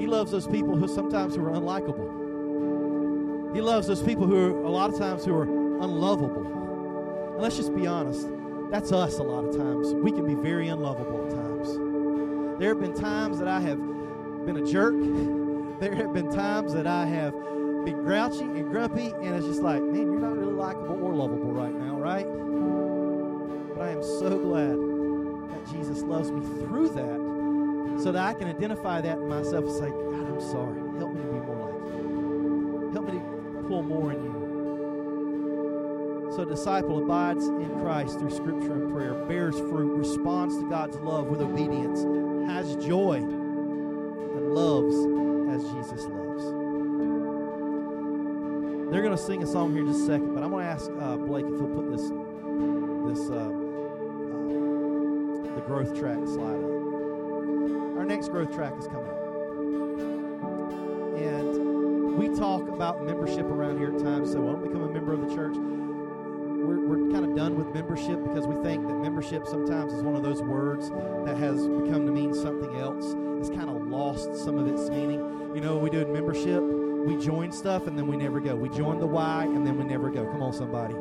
he 0.00 0.06
loves 0.06 0.30
those 0.30 0.46
people 0.46 0.76
who 0.76 0.88
sometimes 0.88 1.34
who 1.34 1.44
are 1.46 1.52
unlikable. 1.52 3.54
He 3.54 3.60
loves 3.60 3.86
those 3.86 4.02
people 4.02 4.26
who 4.26 4.36
are 4.36 4.64
a 4.64 4.70
lot 4.70 4.92
of 4.92 4.98
times 4.98 5.24
who 5.24 5.34
are 5.34 5.44
unlovable. 5.44 7.32
And 7.34 7.42
let's 7.42 7.56
just 7.56 7.74
be 7.74 7.86
honest, 7.86 8.28
that's 8.70 8.92
us 8.92 9.18
a 9.18 9.22
lot 9.22 9.44
of 9.44 9.56
times. 9.56 9.94
We 9.94 10.12
can 10.12 10.26
be 10.26 10.34
very 10.34 10.68
unlovable 10.68 11.26
at 11.26 11.30
times. 11.30 12.58
There 12.58 12.68
have 12.68 12.80
been 12.80 12.94
times 12.94 13.38
that 13.38 13.48
I 13.48 13.60
have 13.60 13.78
been 14.44 14.58
a 14.58 14.66
jerk. 14.66 14.94
There 15.80 15.94
have 15.94 16.12
been 16.12 16.28
times 16.32 16.72
that 16.72 16.88
I 16.88 17.06
have 17.06 17.32
been 17.84 18.02
grouchy 18.02 18.42
and 18.42 18.68
grumpy, 18.68 19.12
and 19.22 19.36
it's 19.36 19.46
just 19.46 19.62
like, 19.62 19.80
man, 19.80 20.10
you're 20.10 20.20
not 20.20 20.36
really 20.36 20.52
likable 20.52 21.00
or 21.04 21.14
lovable 21.14 21.52
right 21.52 21.72
now, 21.72 21.96
right? 21.96 22.26
But 23.76 23.82
I 23.84 23.90
am 23.90 24.02
so 24.02 24.38
glad 24.40 24.74
that 24.74 25.72
Jesus 25.72 26.02
loves 26.02 26.32
me 26.32 26.40
through 26.64 26.88
that 26.88 28.02
so 28.02 28.10
that 28.10 28.24
I 28.24 28.34
can 28.34 28.48
identify 28.48 29.00
that 29.00 29.18
in 29.18 29.28
myself 29.28 29.66
and 29.66 29.74
say, 29.74 29.90
God, 29.90 30.26
I'm 30.26 30.40
sorry. 30.40 30.80
Help 30.98 31.14
me 31.14 31.22
to 31.22 31.28
be 31.28 31.40
more 31.46 31.70
like 31.70 31.80
you. 31.94 32.90
Help 32.92 33.06
me 33.06 33.12
to 33.12 33.20
pull 33.68 33.82
more 33.84 34.12
in 34.12 34.24
you. 34.24 34.38
So, 36.34 36.42
a 36.42 36.46
disciple 36.46 37.04
abides 37.04 37.46
in 37.46 37.70
Christ 37.80 38.18
through 38.18 38.30
Scripture 38.30 38.72
and 38.72 38.92
prayer, 38.92 39.14
bears 39.26 39.58
fruit, 39.60 39.96
responds 39.96 40.56
to 40.58 40.68
God's 40.68 40.96
love 40.98 41.26
with 41.26 41.40
obedience, 41.40 42.00
has 42.50 42.74
joy, 42.84 43.14
and 43.18 44.54
loves 44.54 45.17
They're 48.90 49.02
going 49.02 49.16
to 49.16 49.22
sing 49.22 49.42
a 49.42 49.46
song 49.46 49.72
here 49.72 49.82
in 49.82 49.88
just 49.88 50.02
a 50.02 50.06
second, 50.06 50.34
but 50.34 50.42
I'm 50.42 50.50
going 50.50 50.64
to 50.64 50.70
ask 50.70 50.90
uh, 51.00 51.16
Blake 51.16 51.44
if 51.44 51.58
he'll 51.58 51.68
put 51.68 51.90
this 51.90 52.02
this 52.02 53.30
uh, 53.30 53.34
uh, 53.34 53.50
the 55.54 55.62
growth 55.66 55.98
track 55.98 56.18
slide 56.26 56.56
up. 56.56 57.98
Our 57.98 58.04
next 58.04 58.28
growth 58.28 58.54
track 58.54 58.72
is 58.78 58.86
coming 58.86 59.08
up, 59.08 59.18
and 61.18 62.16
we 62.16 62.28
talk 62.34 62.68
about 62.68 63.04
membership 63.04 63.46
around 63.46 63.78
here 63.78 63.94
at 63.94 64.00
times. 64.02 64.32
So, 64.32 64.40
won't 64.40 64.62
we 64.62 64.68
become 64.68 64.82
a 64.84 64.88
member 64.88 65.12
of 65.12 65.28
the 65.28 65.34
church 65.34 65.56
we're, 66.68 66.80
we're 66.80 67.12
kind 67.12 67.24
of 67.24 67.34
done 67.34 67.56
with 67.56 67.74
membership 67.74 68.22
because 68.24 68.46
we 68.46 68.54
think 68.62 68.86
that 68.86 68.94
membership 68.94 69.46
sometimes 69.46 69.92
is 69.92 70.02
one 70.02 70.14
of 70.14 70.22
those 70.22 70.42
words 70.42 70.90
that 71.24 71.36
has 71.38 71.66
become 71.66 72.04
to 72.04 72.12
mean 72.12 72.34
something 72.34 72.76
else. 72.76 73.14
It's 73.38 73.48
kind 73.48 73.70
of 73.70 73.86
lost 73.86 74.36
some 74.36 74.58
of 74.58 74.66
its 74.68 74.90
meaning. 74.90 75.20
You 75.54 75.62
know, 75.62 75.78
we 75.78 75.88
do 75.88 76.04
membership, 76.06 76.62
we 77.06 77.16
join 77.24 77.52
stuff 77.52 77.86
and 77.86 77.96
then 77.96 78.06
we 78.06 78.16
never 78.16 78.40
go. 78.40 78.54
We 78.54 78.68
join 78.68 78.98
the 78.98 79.06
Y 79.06 79.44
and 79.44 79.66
then 79.66 79.78
we 79.78 79.84
never 79.84 80.10
go. 80.10 80.26
Come 80.26 80.42
on, 80.42 80.52
somebody. 80.52 80.94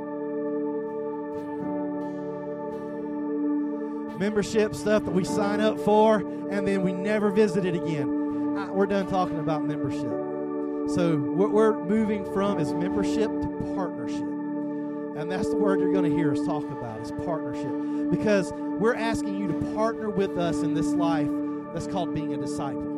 Membership 4.19 4.73
stuff 4.73 5.05
that 5.05 5.11
we 5.11 5.23
sign 5.23 5.61
up 5.61 5.79
for 5.79 6.17
and 6.49 6.67
then 6.67 6.81
we 6.81 6.91
never 6.91 7.29
visit 7.29 7.65
it 7.65 7.75
again. 7.75 8.73
we're 8.73 8.85
done 8.85 9.07
talking 9.07 9.39
about 9.39 9.65
membership. 9.65 10.27
So, 10.89 11.17
what 11.17 11.51
we're 11.51 11.83
moving 11.83 12.23
from 12.33 12.59
is 12.59 12.73
membership 12.73 13.29
to 13.29 13.73
partnership. 13.75 14.21
And 15.17 15.31
that's 15.31 15.49
the 15.49 15.57
word 15.57 15.79
you're 15.79 15.91
going 15.91 16.09
to 16.09 16.15
hear 16.15 16.31
us 16.31 16.45
talk 16.45 16.63
about 16.63 17.01
is 17.01 17.11
partnership. 17.25 17.71
Because 18.09 18.53
we're 18.53 18.95
asking 18.95 19.35
you 19.35 19.47
to 19.47 19.75
partner 19.75 20.09
with 20.09 20.37
us 20.37 20.61
in 20.61 20.73
this 20.73 20.87
life 20.93 21.27
that's 21.73 21.87
called 21.87 22.13
being 22.13 22.33
a 22.33 22.37
disciple. 22.37 22.96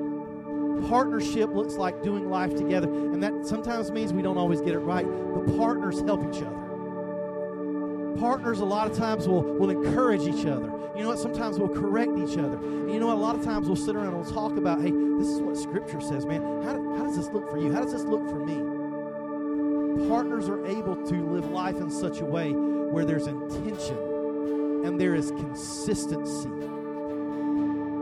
Partnership 0.88 1.54
looks 1.54 1.76
like 1.76 2.02
doing 2.02 2.30
life 2.30 2.56
together. 2.56 2.88
And 2.88 3.22
that 3.24 3.46
sometimes 3.46 3.92
means 3.92 4.14
we 4.14 4.22
don't 4.22 4.38
always 4.38 4.62
get 4.62 4.74
it 4.74 4.80
right, 4.80 5.06
but 5.06 5.58
partners 5.58 6.02
help 6.02 6.22
each 6.24 6.42
other. 6.42 6.56
Partners, 8.20 8.60
a 8.60 8.66
lot 8.66 8.90
of 8.90 8.98
times, 8.98 9.28
will, 9.28 9.44
will 9.44 9.70
encourage 9.70 10.22
each 10.22 10.46
other. 10.46 10.72
You 10.96 11.04
know 11.04 11.10
what? 11.10 11.20
Sometimes 11.20 11.58
we'll 11.58 11.70
correct 11.70 12.18
each 12.18 12.38
other. 12.38 12.58
And 12.58 12.92
you 12.92 13.00
know 13.00 13.08
what? 13.08 13.16
A 13.16 13.20
lot 13.20 13.36
of 13.36 13.44
times 13.44 13.68
we'll 13.68 13.76
sit 13.76 13.96
around 13.96 14.08
and 14.08 14.18
we'll 14.18 14.34
talk 14.34 14.58
about, 14.58 14.82
hey, 14.82 14.92
this 14.92 15.28
is 15.28 15.42
what 15.42 15.58
Scripture 15.58 16.02
says, 16.02 16.26
man. 16.26 16.42
How, 16.64 16.74
do, 16.74 16.98
how 16.98 17.04
does 17.04 17.16
this 17.16 17.30
look 17.30 17.50
for 17.50 17.58
you? 17.58 17.72
How 17.72 17.82
does 17.82 17.94
this 17.94 18.04
look 18.04 18.28
for 18.30 18.40
me? 18.40 18.80
partners 20.08 20.48
are 20.50 20.66
able 20.66 20.96
to 20.96 21.16
live 21.30 21.50
life 21.52 21.78
in 21.78 21.90
such 21.90 22.22
a 22.22 22.26
way 22.26 22.52
where 22.52 23.06
there's 23.06 23.28
intention 23.28 23.98
and 24.86 25.00
there 25.00 25.14
is 25.14 25.32
consistency. 25.32 26.50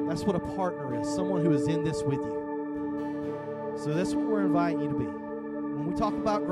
That's 0.08 0.24
what 0.24 0.36
a 0.36 0.56
partner 0.56 1.00
is 1.00 1.08
someone 1.08 1.44
who 1.44 1.54
is 1.54 1.68
in 1.68 1.84
this 1.84 2.04
with 2.04 2.20
you. 2.20 2.37
So 3.78 3.94
that's 3.94 4.16
what 4.16 4.26
we're 4.26 4.42
inviting 4.42 4.82
you 4.82 4.90
to 4.90 4.96
be. 4.96 5.06
When 5.06 5.92
we 5.92 5.96
talk 5.96 6.13
about 6.13 6.42